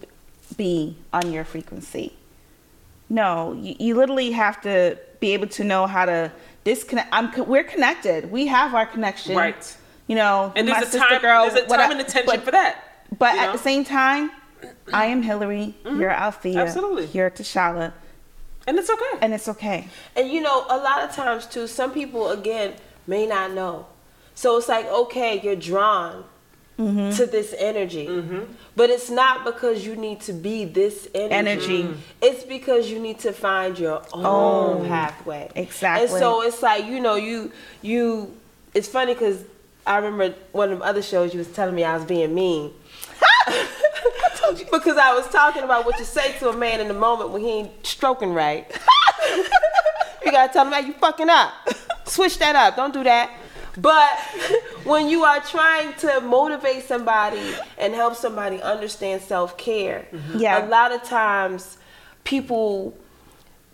[0.56, 2.14] be on your frequency.
[3.08, 6.30] No, you, you literally have to be able to know how to
[6.64, 7.08] disconnect.
[7.12, 8.30] I'm, co- we're connected.
[8.30, 9.36] We have our connection.
[9.36, 9.76] Right.
[10.06, 12.26] You know, And my there's a sister time girl, there's a time whatever- and attention
[12.26, 12.84] but- for that.
[13.18, 13.52] But at know?
[13.52, 14.94] the same time, mm-hmm.
[14.94, 15.74] I am Hillary.
[15.84, 16.00] Mm-hmm.
[16.00, 16.60] You're Althea.
[16.60, 17.06] Absolutely.
[17.06, 17.92] You're Tashala.
[18.68, 19.18] and it's okay.
[19.20, 19.88] And it's okay.
[20.14, 22.74] And you know, a lot of times too, some people again
[23.08, 23.86] may not know.
[24.34, 26.24] So it's like, okay, you're drawn
[26.80, 27.10] Mm-hmm.
[27.16, 28.08] to this energy.
[28.74, 31.34] But it's not because you need to be this energy.
[31.34, 31.82] Energy.
[31.82, 31.96] Mm.
[32.22, 35.50] It's because you need to find your own pathway.
[35.54, 36.08] Exactly.
[36.08, 37.52] And so it's like, you know, you
[37.82, 38.34] you
[38.72, 39.44] it's funny cuz
[39.86, 42.72] I remember one of the other shows you was telling me I was being mean.
[44.72, 47.42] because I was talking about what you say to a man in the moment when
[47.42, 48.66] he ain't stroking right.
[50.24, 51.52] you gotta tell him, hey, you fucking up.
[52.04, 52.76] Switch that up.
[52.76, 53.30] Don't do that.
[53.76, 54.18] But
[54.84, 60.06] when you are trying to motivate somebody and help somebody understand self care,
[60.36, 60.66] Yeah.
[60.66, 61.78] a lot of times
[62.24, 62.96] people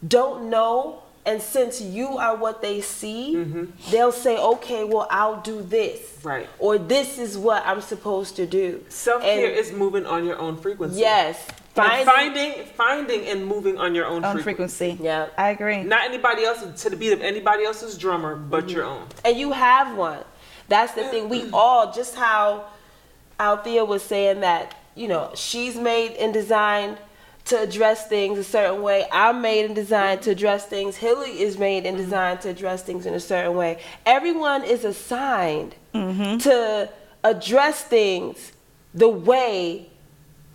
[0.06, 1.02] don't know.
[1.24, 3.64] And since you are what they see, mm-hmm.
[3.90, 6.20] they'll say, okay, well, I'll do this.
[6.22, 6.48] Right.
[6.60, 8.84] Or this is what I'm supposed to do.
[8.88, 11.00] Self care And- is moving on your own frequency.
[11.00, 11.44] Yes.
[11.78, 14.92] And Finding, finding finding and moving on your own, Own frequency.
[14.92, 15.04] frequency.
[15.04, 15.28] Yeah.
[15.36, 15.82] I agree.
[15.82, 18.76] Not anybody else to the beat of anybody else's drummer but mm-hmm.
[18.76, 19.06] your own.
[19.24, 20.24] and you have one.
[20.68, 21.28] That's the thing.
[21.28, 22.66] We all, just how
[23.38, 26.98] Althea was saying that, you know, she's made and designed
[27.46, 29.06] to address things a certain way.
[29.12, 30.96] I'm made and designed to address things.
[30.96, 32.04] Hilly is made and mm-hmm.
[32.04, 33.80] designed to address things in a certain way.
[34.04, 36.38] Everyone is assigned mm-hmm.
[36.38, 36.90] to
[37.22, 38.52] address things
[38.94, 39.90] the way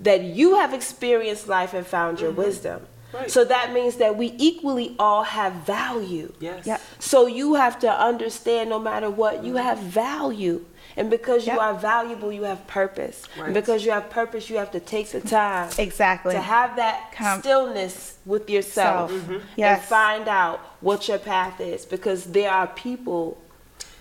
[0.02, 2.82] that you have experienced life and found your wisdom.
[3.14, 3.30] Right.
[3.30, 6.34] So that means that we equally all have value.
[6.40, 6.66] Yes.
[6.66, 6.78] Yeah.
[7.00, 10.66] So you have to understand no matter what, you have value.
[10.98, 13.24] And because you are valuable, you have purpose.
[13.38, 13.46] Right.
[13.46, 16.34] And because you have purpose, you have to take the time Exactly.
[16.34, 19.24] to have that Com- stillness with yourself Self.
[19.24, 19.42] Mhm.
[19.58, 21.86] and find out what your path is.
[21.86, 23.38] Because there are people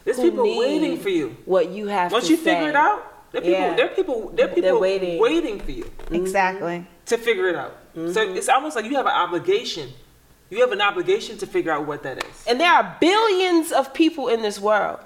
[0.04, 1.36] There's who people need waiting for you.
[1.44, 2.44] What you have Once to you say.
[2.54, 3.74] figure it out, there are people Yeah.
[3.76, 5.20] there are people there are They're people waiting.
[5.20, 6.86] waiting for you Exactly.
[7.06, 7.76] to figure it out.
[7.94, 8.36] So mm-hmm.
[8.36, 9.90] it's almost like you have an obligation.
[10.50, 12.44] You have an obligation to figure out what that is.
[12.48, 14.98] And there are billions of people in this world.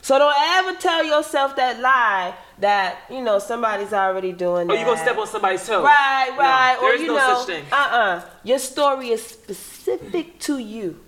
[0.00, 4.78] So don't ever tell yourself that lie that, you know, somebody's already doing Or that.
[4.80, 5.82] you gonna step on somebody's toe.
[5.82, 6.76] Right, No, right.
[6.80, 7.64] there or is you no know, such thing.
[7.70, 8.22] uh-uh.
[8.44, 11.00] Your story is specific to you.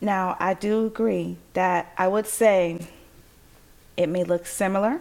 [0.00, 2.86] Now, I do agree that I would say
[3.96, 5.00] it may look similar,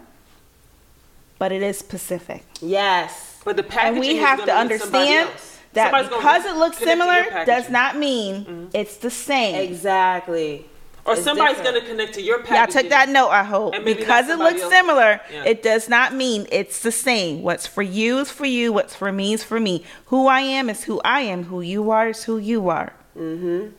[1.41, 2.43] but it is specific.
[2.61, 3.39] Yes.
[3.43, 5.57] But the packaging And we is have gonna to be somebody understand else.
[5.73, 7.73] that Somebody's gonna because it looks connect to your similar does packaging.
[7.73, 9.55] not mean it's the same.
[9.55, 10.65] Exactly.
[11.03, 11.77] Or It's somebody's different.
[11.79, 12.81] gonna connect to your Y'all packaging.
[12.83, 13.73] took that note, I hope.
[13.73, 14.71] And maybe Because not it somebody looks else.
[14.73, 15.43] similar, Yeah.
[15.45, 17.41] it does not mean it's the same.
[17.41, 18.71] What's for you is for you.
[18.71, 19.83] What's for me is for me.
[20.11, 21.45] Who I am is who I am.
[21.45, 22.93] Who you are is who you are.
[23.17, 23.69] Mm-hmm.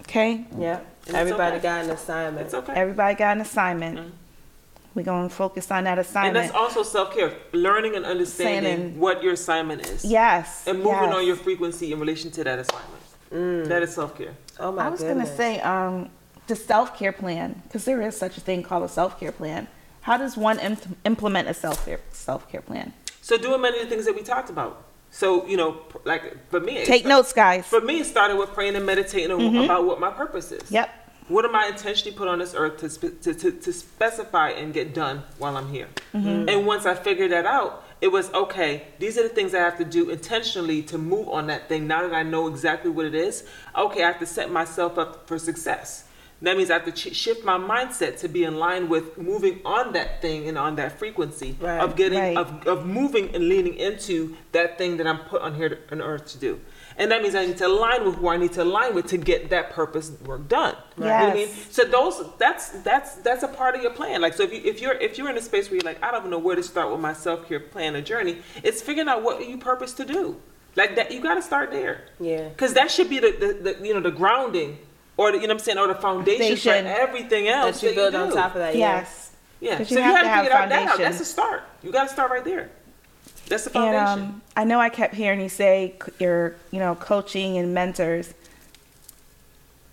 [0.00, 0.44] Okay?
[0.58, 0.80] Yeah.
[1.06, 1.62] it's Everybody okay.
[1.62, 2.46] got an assignment.
[2.46, 2.72] It's okay.
[2.74, 4.12] Everybody got an assignment.
[4.94, 6.36] We're going to focus on that assignment.
[6.36, 10.04] and that's also self care, learning and understanding Saying- what your assignment is.
[10.04, 10.64] yes.
[10.66, 11.14] And moving yes.
[11.14, 13.68] on your frequency in relation to that assignment.
[13.68, 14.34] That is self care.
[14.60, 16.10] Oh my I was going to say um,
[16.46, 19.68] the self care plan, because there is such a thing called a self care plan.
[20.02, 22.92] How does one im- implement a self care self care plan?
[23.22, 24.84] So doing many of the things that we talked about.
[25.10, 27.66] So you know, like for me, Take sta- notes, guys.
[27.66, 29.30] For me, it started with praying and meditating
[29.64, 30.70] about what my purpose is.
[30.70, 30.90] Yep.
[31.28, 34.74] What am I intentionally put on this earth to, spe- to, to, to specify and
[34.74, 35.88] get done while I'm here?
[36.14, 36.48] Mm-hmm.
[36.48, 39.78] And once I figured that out, it was okay, these are the things I have
[39.78, 41.86] to do intentionally to move on that thing.
[41.86, 43.46] Now that I know exactly what it is,
[43.76, 46.04] okay, I have to set myself up for success.
[46.42, 49.60] That means I have to ch- shift my mindset to be in line with moving
[49.64, 52.36] on that thing and on that frequency Right, of getting right.
[52.36, 56.02] of, of moving and leaning into that thing that I'm put on here to, on
[56.02, 56.60] earth to do.
[56.98, 59.16] And that means I need to align with who I need to align with to
[59.18, 60.76] get that purpose work done.
[60.98, 61.48] You know I mean?
[61.48, 61.66] Yes.
[61.70, 64.20] So those that's that's that's a part of your plan.
[64.20, 66.10] Like so if you if you're if you're in a space where you're like, I
[66.10, 69.22] don't know where to start with my self care plan or journey, it's figuring out
[69.22, 70.36] what you purpose to do.
[70.76, 72.04] Like that you gotta start there.
[72.20, 72.48] Yeah.
[72.56, 74.78] Cause that should be the, the, the you know the grounding
[75.16, 76.84] or the, you know what I'm saying or the foundation, Foundation.
[76.86, 78.34] for everything else That you build on do.
[78.34, 78.74] top of that.
[78.74, 78.96] Yeah.
[79.00, 79.30] Yes.
[79.60, 79.76] Yeah.
[79.78, 80.88] 'Cause So you you, have have to to have figure out that out.
[80.88, 81.12] foundation.
[81.12, 81.62] That's a start.
[81.82, 82.70] You gotta start right there.
[83.52, 87.58] That's the And um, I know I kept hearing you say your, you're, know, coaching
[87.58, 88.32] and mentors.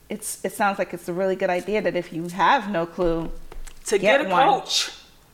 [0.07, 3.29] It's it sounds like it's a really good idea that if you have no clue,
[3.87, 4.61] to get get, a one.
[4.61, 4.91] coach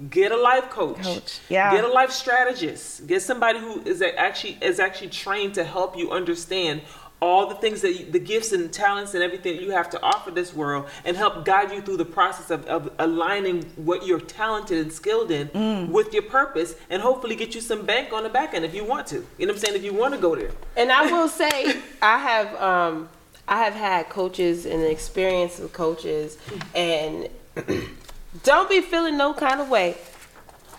[0.09, 1.71] get a life coach Coach, yeah.
[1.71, 6.11] get a life strategist get somebody who is actually is actually trained to help you
[6.11, 6.81] understand
[7.21, 10.29] all the things that you, the gifts and talents and everything you have to offer
[10.31, 14.77] this world and help guide you through the process of, of aligning what you're talented
[14.79, 15.89] and skilled in Mm.
[15.89, 18.83] with your purpose and hopefully get you some bank on the back end if you
[18.83, 21.09] want to you know what i'm saying if you want to go there And I
[21.11, 23.09] will say, I have um,
[23.47, 26.37] I have had coaches and experience with coaches,
[26.75, 27.29] and
[28.43, 29.95] don't be feeling no kind of way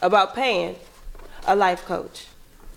[0.03, 0.76] about paying
[1.47, 2.26] a life coach.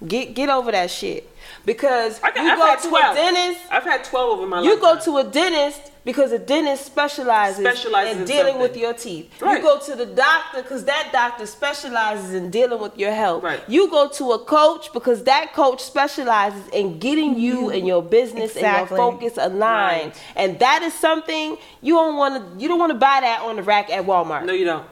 [0.08, 1.29] Get get over that shit
[1.66, 3.12] because I you I've go to 12.
[3.12, 3.62] a dentist.
[3.72, 8.16] I've had 12 over my You go to a dentist because a dentist specializes, Specializes
[8.16, 8.62] in in dealing something.
[8.62, 9.30] with your teeth.
[9.42, 9.58] Right.
[9.58, 13.44] You go to the doctor because that doctor specializes in dealing with your health.
[13.44, 13.62] Right.
[13.68, 18.56] You go to a coach because that coach specializes in getting you and your business
[18.56, 18.80] Exactly.
[18.80, 20.14] and your focus aligned.
[20.14, 20.24] Right.
[20.36, 22.62] And that is something you don't want to.
[22.62, 24.46] You don't want to buy that on the rack at Walmart.
[24.46, 24.86] No, you don't.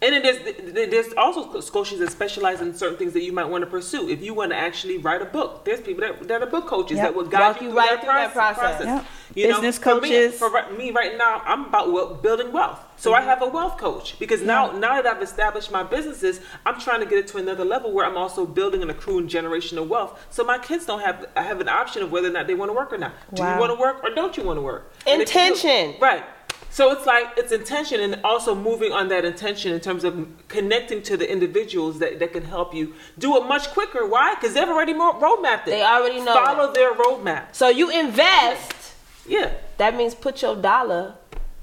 [0.00, 3.62] And then there's there's also coaches that specialize in certain things that you might want
[3.62, 4.08] to pursue.
[4.08, 6.98] If you want to actually write a book, there's people that, that are book coaches
[6.98, 7.04] Yep.
[7.04, 8.76] that will guide Walk you you through right that, through that process.
[8.76, 9.04] process.
[9.34, 9.48] Yep.
[9.48, 10.38] Business for me- coaches.
[10.38, 12.78] For, me right now, I'm about wel- building wealth.
[12.96, 13.28] So I mm-hmm.
[13.28, 17.06] have a wealth coach because now now that I've established my businesses, I'm trying to
[17.06, 20.26] get it to another level where I'm also building and accruing generational wealth.
[20.30, 22.68] So my kids don't have I have an option of whether or not they want
[22.70, 23.14] to work or not.
[23.34, 24.92] Do you want to work or don't you want to work?
[25.04, 25.96] Do- Intention.
[26.00, 26.24] Right.
[26.70, 31.02] So it's like it's intention and also moving on that intention in terms of connecting
[31.04, 34.06] to the individuals that, that can help you do it much quicker.
[34.06, 34.34] Why?
[34.34, 35.70] Because they've already mo- roadmapped it.
[35.70, 37.54] They already know Follow their roadmap.
[37.54, 38.94] So you invest.
[39.26, 39.52] Yeah.
[39.78, 41.14] That means put your dollar.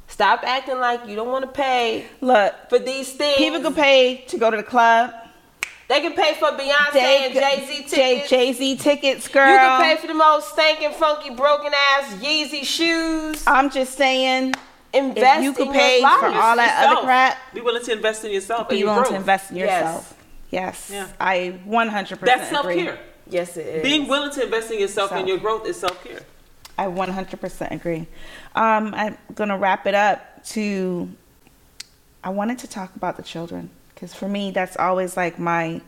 [0.07, 3.37] Stop acting like you don't want to pay look, for these things.
[3.37, 5.13] people can pay to go to the club.
[5.87, 8.29] They can pay for Beyonce and Jay Z tickets.
[8.29, 9.51] Jay Z tickets, girl.
[9.51, 13.43] You can pay for the most stinking, funky, broken ass Yeezy shoes.
[13.45, 14.55] I'm just saying,
[14.95, 16.19] Invest if you could in pay your life.
[16.19, 16.97] for all that Yourself.
[16.97, 18.69] other crap, Be willing to invest in yourself.
[18.69, 20.13] be and your willing to invest in yourself.
[20.51, 21.07] Yes, Yeah.
[21.19, 22.83] I 100% That's self agree.
[22.83, 22.99] care.
[23.29, 23.83] Yes, it is.
[23.83, 25.19] Being willing to invest in yourself Self.
[25.19, 26.19] and your growth is self care.
[26.77, 28.07] I 100% agree.
[28.55, 31.09] Um, I'm going to wrap it up to,
[32.23, 35.81] I wanted to talk about the children because for me, that's always like my,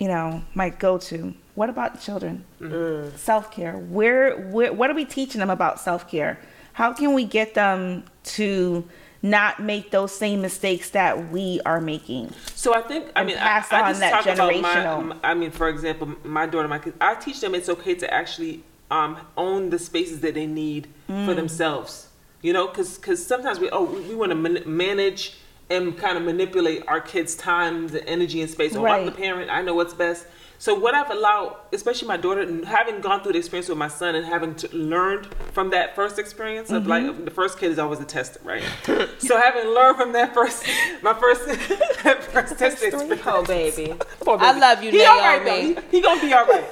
[0.00, 1.34] you know, my go to.
[1.54, 2.44] What about the children?
[2.60, 3.16] Mm-hmm.
[3.16, 3.74] Self care.
[3.76, 6.38] Where, where, what are we teaching them about self care?
[6.74, 8.84] How can we get them to
[9.22, 12.32] not make those same mistakes that we are making?
[12.54, 15.06] So I think I mean pass I, I on just that talk about generational.
[15.08, 18.12] my, I mean for example my daughter my kids I teach them it's okay to
[18.12, 21.26] actually um, own the spaces that they need Mm.
[21.26, 22.08] for themselves
[22.40, 25.34] you know because because sometimes we oh we, we want to man- manage
[25.68, 29.50] and kind of manipulate our kids time the energy and space oh I'm the parent
[29.50, 30.24] I know what's best
[30.64, 33.88] so what I've allowed especially my daughter and having gone through the experience with my
[34.00, 36.90] son and having to learned from that first experience of Mm-hmm.
[37.18, 38.64] like the first kid is always a tester right
[39.18, 40.64] so having learned from that first
[41.02, 41.42] my first
[42.04, 43.86] that first test experience Oh, baby.
[44.20, 45.74] Poor I love you, He all right Naomi.
[45.74, 45.80] though.
[45.90, 46.64] He, he gonna be all right.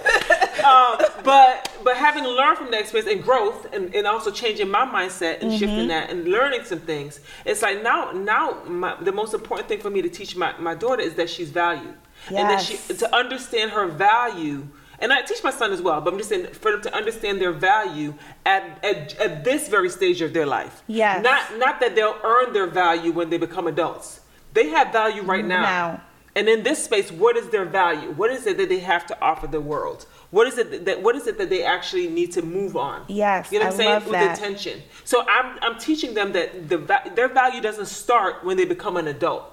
[0.73, 0.93] um,
[1.25, 5.35] but but having learned from that experience and growth, and, and also changing my mindset
[5.41, 5.59] and Mm-hmm.
[5.59, 9.81] shifting that and learning some things, it's like now now my, the most important thing
[9.81, 11.95] for me to teach my, my daughter is that she's valued
[12.29, 14.69] and that she to understand her value.
[14.99, 17.41] And I teach my son as well, but I'm just saying for them to understand
[17.41, 18.15] their value
[18.47, 20.85] at, at, at this very stage of their life.
[20.87, 21.25] Yes.
[21.25, 24.21] Not not that they'll earn their value when they become adults.
[24.55, 25.63] They have value right now.
[25.63, 26.03] Now.
[26.35, 28.11] And in this space, what is their value?
[28.13, 30.07] What is it that they have to offer the world?
[30.31, 33.05] What is it that what is it that they actually need to move on?
[33.09, 34.39] Yes, you know what I I'm saying with that.
[34.39, 34.83] intention.
[35.05, 36.79] So I'm I'm teaching them that the
[37.15, 39.52] their value doesn't start when they become an adult.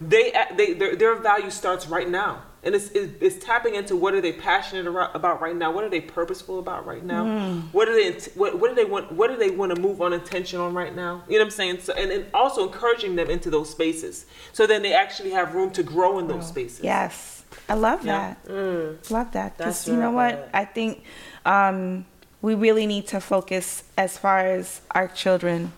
[0.00, 4.20] They they their, their value starts right now, and it's, it's tapping into what are
[4.20, 5.72] they passionate about right now?
[5.72, 7.24] What are they purposeful about right now?
[7.26, 7.62] Mm.
[7.72, 9.10] What are they what what do they want?
[9.10, 11.24] What do they want to move on intention on right now?
[11.28, 11.80] You know what I'm saying?
[11.80, 15.72] So and, and also encouraging them into those spaces, so then they actually have room
[15.72, 16.84] to grow in those spaces.
[16.84, 18.36] Yes, I love Yeah.
[18.46, 19.10] that.
[19.10, 19.56] Love that.
[19.58, 20.48] Because you know what?
[20.54, 21.02] I think
[21.44, 22.06] um,
[22.40, 25.72] we really need to focus as far as our children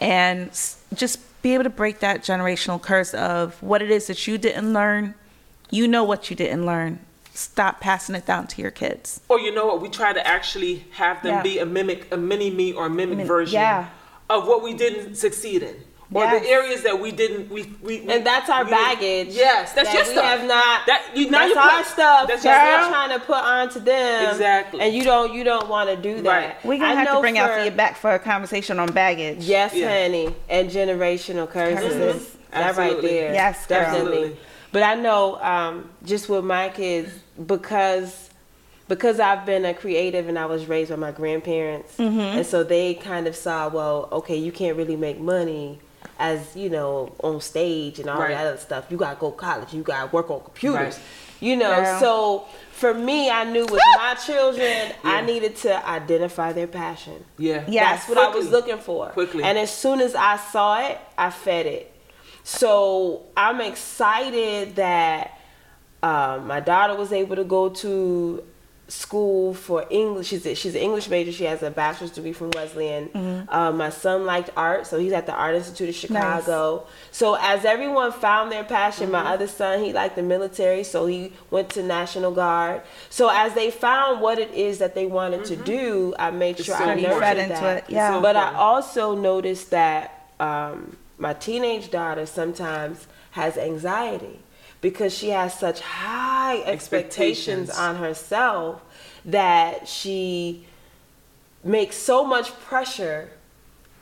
[0.00, 0.50] and
[0.94, 4.72] just be able to break that generational curse of what it is that you didn't
[4.74, 5.14] learn.
[5.70, 6.98] You know what you didn't learn.
[7.32, 9.20] Stop passing it down to your kids.
[9.30, 9.80] Or you know what?
[9.80, 11.42] We try to actually have them Yeah.
[11.42, 13.86] be a mimic, a mini me or a mimic Min- version yeah.
[14.28, 15.76] of what we didn't succeed in.
[16.10, 16.42] Or Yes.
[16.42, 19.28] the areas that we didn't, we, we, we And that's our we didn't- baggage.
[19.34, 20.24] Yes, that's that your we stuff.
[20.24, 20.86] have not.
[20.86, 23.36] That you now that's you our put- stuff That's that your we're trying to put
[23.44, 24.30] onto them.
[24.30, 24.80] Exactly.
[24.80, 26.44] And you don't you don't want to do that.
[26.46, 26.64] Right.
[26.64, 28.78] We're going I to have to bring out for- for you back for a conversation
[28.78, 29.40] on baggage.
[29.44, 29.90] Yes, Yeah.
[30.02, 31.92] honey, and generational curses.
[31.92, 32.36] Curses.
[32.52, 33.34] That right there.
[33.34, 33.78] Yes, girl.
[33.80, 34.36] definitely.
[34.72, 37.10] But I know um, just with my kids
[37.46, 38.30] because
[38.88, 42.18] because I've been a creative and I was raised by my grandparents, Mm-hmm.
[42.38, 45.78] and so they kind of saw, well, okay, you can't really make money
[46.18, 48.30] as you know on stage and all Right.
[48.30, 48.86] that other stuff.
[48.90, 49.72] You gotta go to college.
[49.72, 50.94] You gotta work on computers.
[50.96, 50.98] Right.
[51.40, 52.00] You know, Yeah.
[52.00, 57.24] so for me, I knew with my children, I needed to identify their passion.
[57.38, 57.62] Yeah.
[57.68, 58.06] Yes.
[58.06, 59.06] That's what I was looking for.
[59.10, 59.44] Quickly.
[59.44, 61.92] And as soon as I saw it, I fed it.
[62.42, 65.38] So I'm excited that
[66.02, 68.42] um, my daughter was able to go to
[68.88, 70.28] school for English.
[70.28, 71.30] She's a, she's an English major.
[71.30, 73.08] She has a bachelor's degree from Wesleyan.
[73.08, 73.50] Mm-hmm.
[73.50, 76.86] Um, my son liked art, so he's at the Art Institute of Chicago.
[77.10, 79.12] So as everyone found their passion, Mm-hmm.
[79.12, 82.82] my other son he liked the military, so he went to National Guard.
[83.10, 86.76] So as they found what it is that they wanted to do, I made sure
[86.76, 87.76] so I you nurtured fed into that.
[87.84, 88.14] it, yeah.
[88.14, 94.40] so But I also noticed that um, my teenage daughter sometimes has anxiety
[94.80, 97.70] because she has such high expectations, Expectations.
[97.70, 98.82] on herself
[99.24, 100.66] that she
[101.64, 103.30] makes so much pressure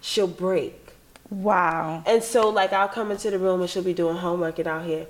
[0.00, 0.92] she'll break.
[1.30, 2.02] Wow.
[2.06, 4.84] And so like I'll come into the room and she'll be doing homework and out
[4.84, 5.06] here.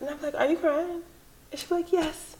[0.00, 1.02] And I'm like, Are you crying?
[1.50, 2.36] And she'll be like, Yes.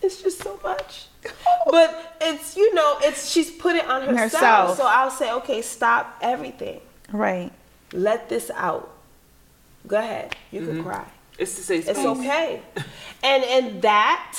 [0.00, 1.06] It's just so much.
[1.70, 4.32] but it's you know, it's she's put it on herself.
[4.32, 4.76] Herself.
[4.76, 6.80] So I'll say, Okay, stop everything.
[7.12, 7.50] Right.
[7.92, 8.94] Let this out.
[9.88, 10.36] Go ahead.
[10.52, 10.82] You can mm-hmm.
[10.84, 11.06] cry.
[11.38, 12.62] It's to say It's okay.
[13.22, 14.36] and and that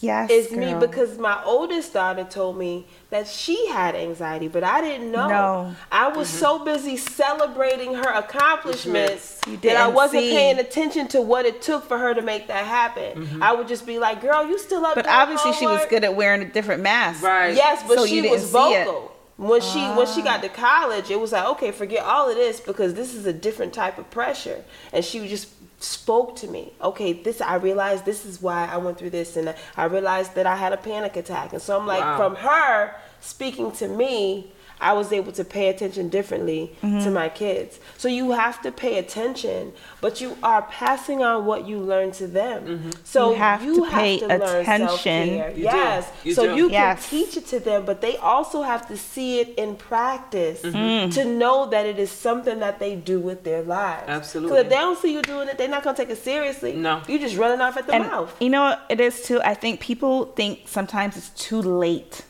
[0.00, 0.30] Yes.
[0.30, 5.12] is me because my oldest daughter told me that she had anxiety, but I didn't
[5.12, 5.28] know.
[5.28, 5.76] No.
[5.92, 6.38] I was mm-hmm.
[6.38, 10.30] so busy celebrating her accomplishments You that I wasn't see.
[10.30, 13.24] paying attention to what it took for her to make that happen.
[13.24, 13.42] Mm-hmm.
[13.42, 16.02] I would just be like, "Girl, you still up?" But doing obviously, she was good
[16.02, 17.22] at wearing a different mask.
[17.22, 17.54] Right.
[17.54, 18.86] Yes, but So she you didn't was see it.
[18.86, 19.13] vocal.
[19.36, 20.42] When she when she got ah.
[20.42, 23.72] to college, it was like, okay, forget all of this because this is a different
[23.72, 24.64] type of pressure.
[24.92, 25.48] And she just
[25.82, 26.72] spoke to me.
[26.80, 30.46] Okay, this I realized this is why I went through this, and I realized that
[30.46, 31.52] I had a panic attack.
[31.52, 32.16] And so I'm like, Wow.
[32.16, 34.52] from her speaking to me,
[34.90, 37.02] I was able to pay attention differently Mm-hmm.
[37.04, 37.72] to my kids.
[38.02, 39.72] So you have to pay attention,
[40.04, 42.90] but you are passing on what you learn to them.
[43.04, 44.88] So You have to pay learn attention.
[44.88, 45.52] self-care.
[45.54, 45.60] Do.
[45.60, 46.10] yes.
[46.24, 46.56] You so do.
[46.60, 47.08] you can Yes.
[47.10, 51.10] teach it to them, but they also have to see it in practice Mm-hmm.
[51.16, 54.04] to know that it is something that they do with their lives.
[54.08, 54.50] Absolutely.
[54.50, 56.72] Because if they don't see you doing it, they're not gonna take it seriously.
[56.74, 57.00] No.
[57.08, 58.30] You're just running off at the And mouth.
[58.40, 59.40] you know what it is too?
[59.42, 62.22] I think people think sometimes it's too late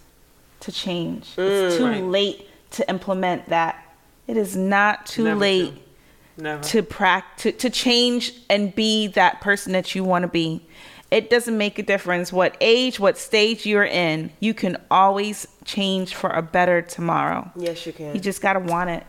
[0.64, 1.30] to change.
[1.36, 2.02] It's too Right.
[2.02, 3.76] late to implement that.
[4.26, 5.80] It is not too Never late too.
[6.42, 6.62] Never.
[6.64, 10.62] to pract to, to change and be that person that you want to be.
[11.10, 14.30] It doesn't make a difference what age, what stage you're in.
[14.40, 17.52] You can always change for a better tomorrow.
[17.54, 18.14] Yes, you can.
[18.14, 19.04] You just gotta want it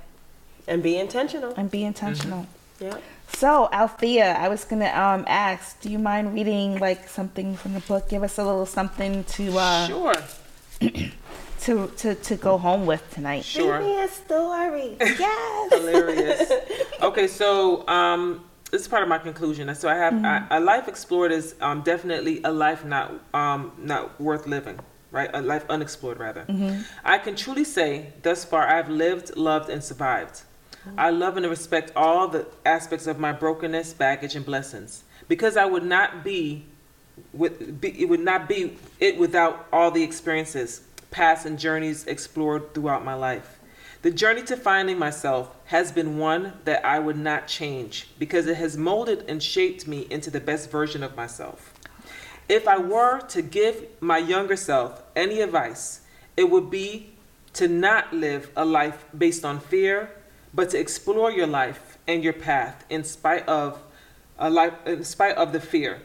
[0.68, 1.54] and be intentional.
[1.58, 2.46] and be intentional.
[2.80, 2.98] Yeah.
[3.34, 7.80] So, Althea, I was gonna um ask, do you mind reading like something from the
[7.80, 8.08] book?
[8.10, 10.14] Give us a little something to uh sure.
[11.66, 13.44] to, to to go home with tonight.
[13.44, 13.80] Sure.
[13.80, 14.98] Read me a story.
[15.02, 15.74] yes.
[15.74, 16.52] hilarious.
[17.02, 19.74] Okay, so um, this is part of my conclusion.
[19.76, 24.20] So I have I, a life explored is um, definitely a life not um, not
[24.20, 24.80] worth living.
[25.12, 26.46] Right, a life unexplored rather.
[27.04, 30.42] I can truly say, thus far, I've lived, loved, and survived.
[30.98, 35.66] I love and respect all the aspects of my brokenness, baggage, and blessings, because I
[35.66, 36.66] would not be
[37.34, 40.82] with be, it would not be it without all the experiences,
[41.16, 43.58] paths, and journeys explored throughout my life.
[44.02, 48.58] The journey to finding myself has been one that I would not change because it
[48.58, 51.74] has molded and shaped me into the best version of myself.
[52.50, 56.02] If I were to give my younger self any advice,
[56.36, 57.14] it would be
[57.54, 60.12] to not live a life based on fear,
[60.54, 63.82] but to explore your life and your path in spite of
[64.38, 66.02] a life in spite of the fear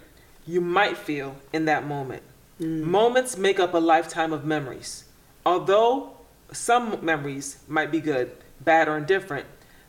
[0.47, 2.23] you might feel in that moment.
[2.61, 2.83] Mm.
[2.83, 5.05] Moments make up a lifetime of memories.
[5.47, 6.13] Although
[6.53, 9.47] some memories might be good, bad, or indifferent,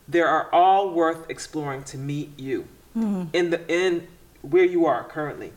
[0.08, 2.66] they are all worth exploring to meet you
[2.96, 3.28] mm.
[3.32, 4.08] in the in
[4.40, 5.52] where you are currently.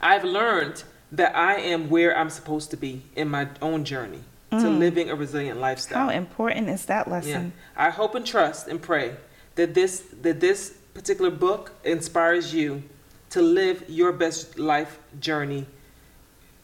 [0.00, 4.56] I've learned that I am where I'm supposed to be in my own journey to
[4.56, 4.78] mm.
[4.78, 6.06] living a resilient lifestyle.
[6.06, 7.12] How important is that Yeah.
[7.12, 7.52] lesson?
[7.76, 9.16] I hope and trust and pray
[9.54, 12.82] that this that this particular book inspires you
[13.30, 15.66] to live your best life journey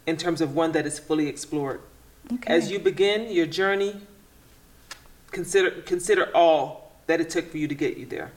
[0.07, 1.81] in terms of one that is fully explored.
[2.32, 2.55] Okay.
[2.55, 3.97] As you begin your journey,
[5.31, 8.31] consider consider all that it took for you to get you there.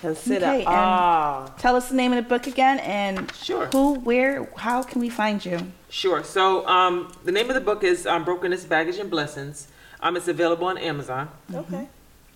[0.00, 1.48] Consider Okay, all.
[1.58, 3.66] Tell us the name of the book again and Sure.
[3.66, 5.70] who, where, how can we find you?
[5.90, 6.24] Sure.
[6.24, 9.68] So um, the name of the book is um, Brokenness, Baggage, and Blessings.
[10.00, 11.28] Um, it's available on Amazon.
[11.54, 11.86] Okay.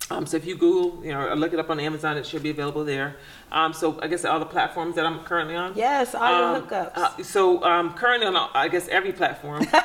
[0.08, 2.42] Um, so if you Google, you know, or look it up on Amazon, it should
[2.42, 3.16] be available there.
[3.50, 5.72] Um, so I guess all the platforms that I'm currently on.
[5.74, 6.96] Yes, all your Um, hookups.
[6.96, 9.66] uh, so um, currently on, I guess every platform.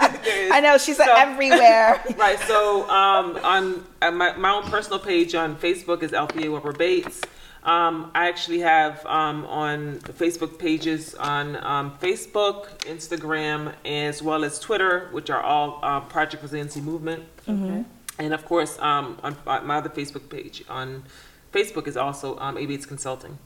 [0.00, 0.14] Um,
[0.52, 2.00] I know she's so- everywhere.
[2.16, 2.38] Right.
[2.46, 7.20] So um, on uh, my, my own personal page on Facebook is Althea Weber Bates.
[7.64, 14.58] Um, I actually have um, on Facebook pages on um, Facebook, Instagram, as well as
[14.60, 17.24] Twitter, which are all uh, Project Resiliency Movement.
[18.18, 21.04] And of course, um, on my my other Facebook page on
[21.52, 23.38] Facebook is also um, A Bates Consulting.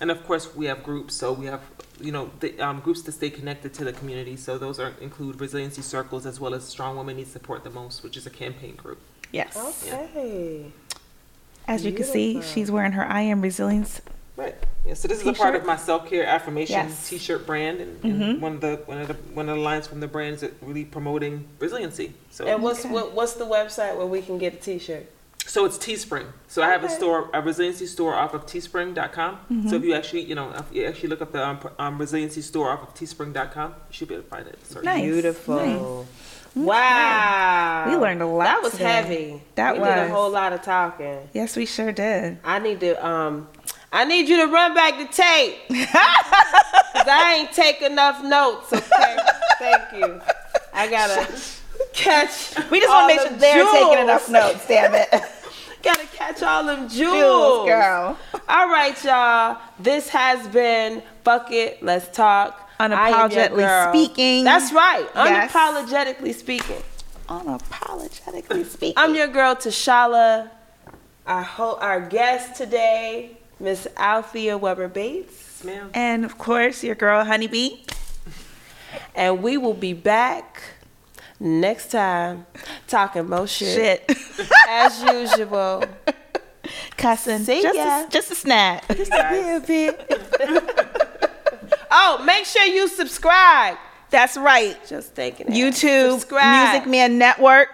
[0.00, 1.14] And of course, we have groups.
[1.14, 1.62] So we have,
[2.00, 4.36] you know, the, um, groups to stay connected to the community.
[4.36, 8.04] So those are include resiliency circles as well as Strong Women Need Support the Most,
[8.04, 9.00] which is a campaign group.
[9.32, 9.56] Yes.
[9.56, 10.72] okay.
[11.66, 12.54] As you can see, Beautiful.
[12.54, 14.00] she's wearing her I am resilience.
[14.38, 14.54] Right.
[14.86, 14.94] Yeah.
[14.94, 17.08] So this is a part of my self care affirmation Yes.
[17.08, 19.98] T-shirt brand, and, and one of the one of the one of the lines from
[19.98, 22.14] the brand is really promoting resiliency.
[22.30, 22.94] So And what's Okay.
[22.94, 25.06] what, what's the website where we can get a T-shirt?
[25.44, 26.26] So it's Teespring.
[26.46, 29.64] So I have a store, a resiliency store off of teespring.com.
[29.68, 32.42] So if you actually, you know, if you actually look up the um, um, resiliency
[32.42, 34.64] store off of teespring.com, you should be able to find it.
[34.66, 34.84] Sorry.
[34.84, 35.02] Nice.
[35.02, 36.06] Beautiful.
[36.54, 37.84] Wow.
[37.88, 38.84] We learned a lot That was today.
[38.84, 39.42] heavy.
[39.54, 41.28] That we did a whole lot of talking.
[41.32, 42.38] Yes, we sure did.
[42.44, 43.48] I need to um
[43.92, 45.56] I need you to run back the tape.
[45.68, 49.16] Cause I ain't take enough notes, okay?
[49.58, 50.20] Thank you.
[50.74, 51.26] I gotta
[51.92, 52.70] catch.
[52.70, 54.66] We just want to make sure they're taking enough notes.
[54.66, 55.08] Damn it,
[55.82, 57.14] Gotta catch all them jewels.
[57.14, 58.18] Jules, girl.
[58.48, 59.58] All right, y'all.
[59.78, 62.68] This has been Fuck It, Let's Talk.
[62.80, 64.44] I am your Unapologetically speaking.
[64.44, 65.08] That's right.
[65.14, 65.52] Yes.
[65.52, 66.82] Unapologetically speaking.
[67.28, 68.94] Unapologetically speaking.
[68.96, 70.50] I'm your girl Tashala.
[71.26, 75.90] Our ho- our guest today, Miss Althea Weber Bates, Ma'am.
[75.94, 77.80] and of course, your girl Honeybee.
[79.14, 80.62] and we will be back
[81.40, 82.46] next time
[82.86, 85.84] talking more shit, Shit, as usual.
[86.96, 87.38] cussing.
[87.40, 88.04] See just ya.
[88.06, 88.84] a, just a snap.
[88.90, 89.94] You guys.
[91.90, 93.76] oh, make sure you subscribe.
[94.10, 94.76] That's right.
[94.86, 95.46] Just thinking.
[95.46, 95.54] that.
[95.54, 96.72] YouTube, subscribe.
[96.72, 97.68] Music Man Network.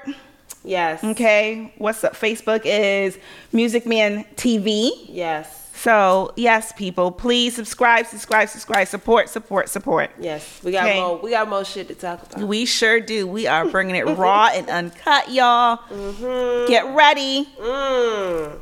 [0.65, 1.05] Yes.
[1.05, 2.15] Okay, what's up?
[2.15, 3.19] Facebook is
[3.52, 4.90] Music Man TV.
[5.09, 5.63] Yes.
[5.85, 10.11] So yes, people, please subscribe, subscribe, subscribe, support, support, support.
[10.19, 10.62] Yes.
[10.65, 10.98] We got Okay.
[10.98, 11.19] more.
[11.19, 12.48] We got more shit to talk about.
[12.48, 13.27] We sure do.
[13.27, 15.77] We are bringing it raw and uncut, y'all.
[15.90, 16.69] Mhm.
[16.69, 17.51] Get ready.
[17.61, 18.61] Mm.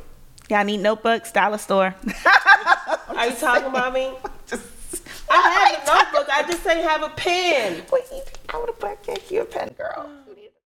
[0.49, 1.95] Y'all need notebooks, dollar store.
[3.15, 4.11] Are you talking about me?
[5.31, 6.27] I have a notebook.
[6.29, 7.83] I just ain't have a pen.
[7.89, 8.03] Wait,
[8.49, 10.09] I would have gave you a pen, girl.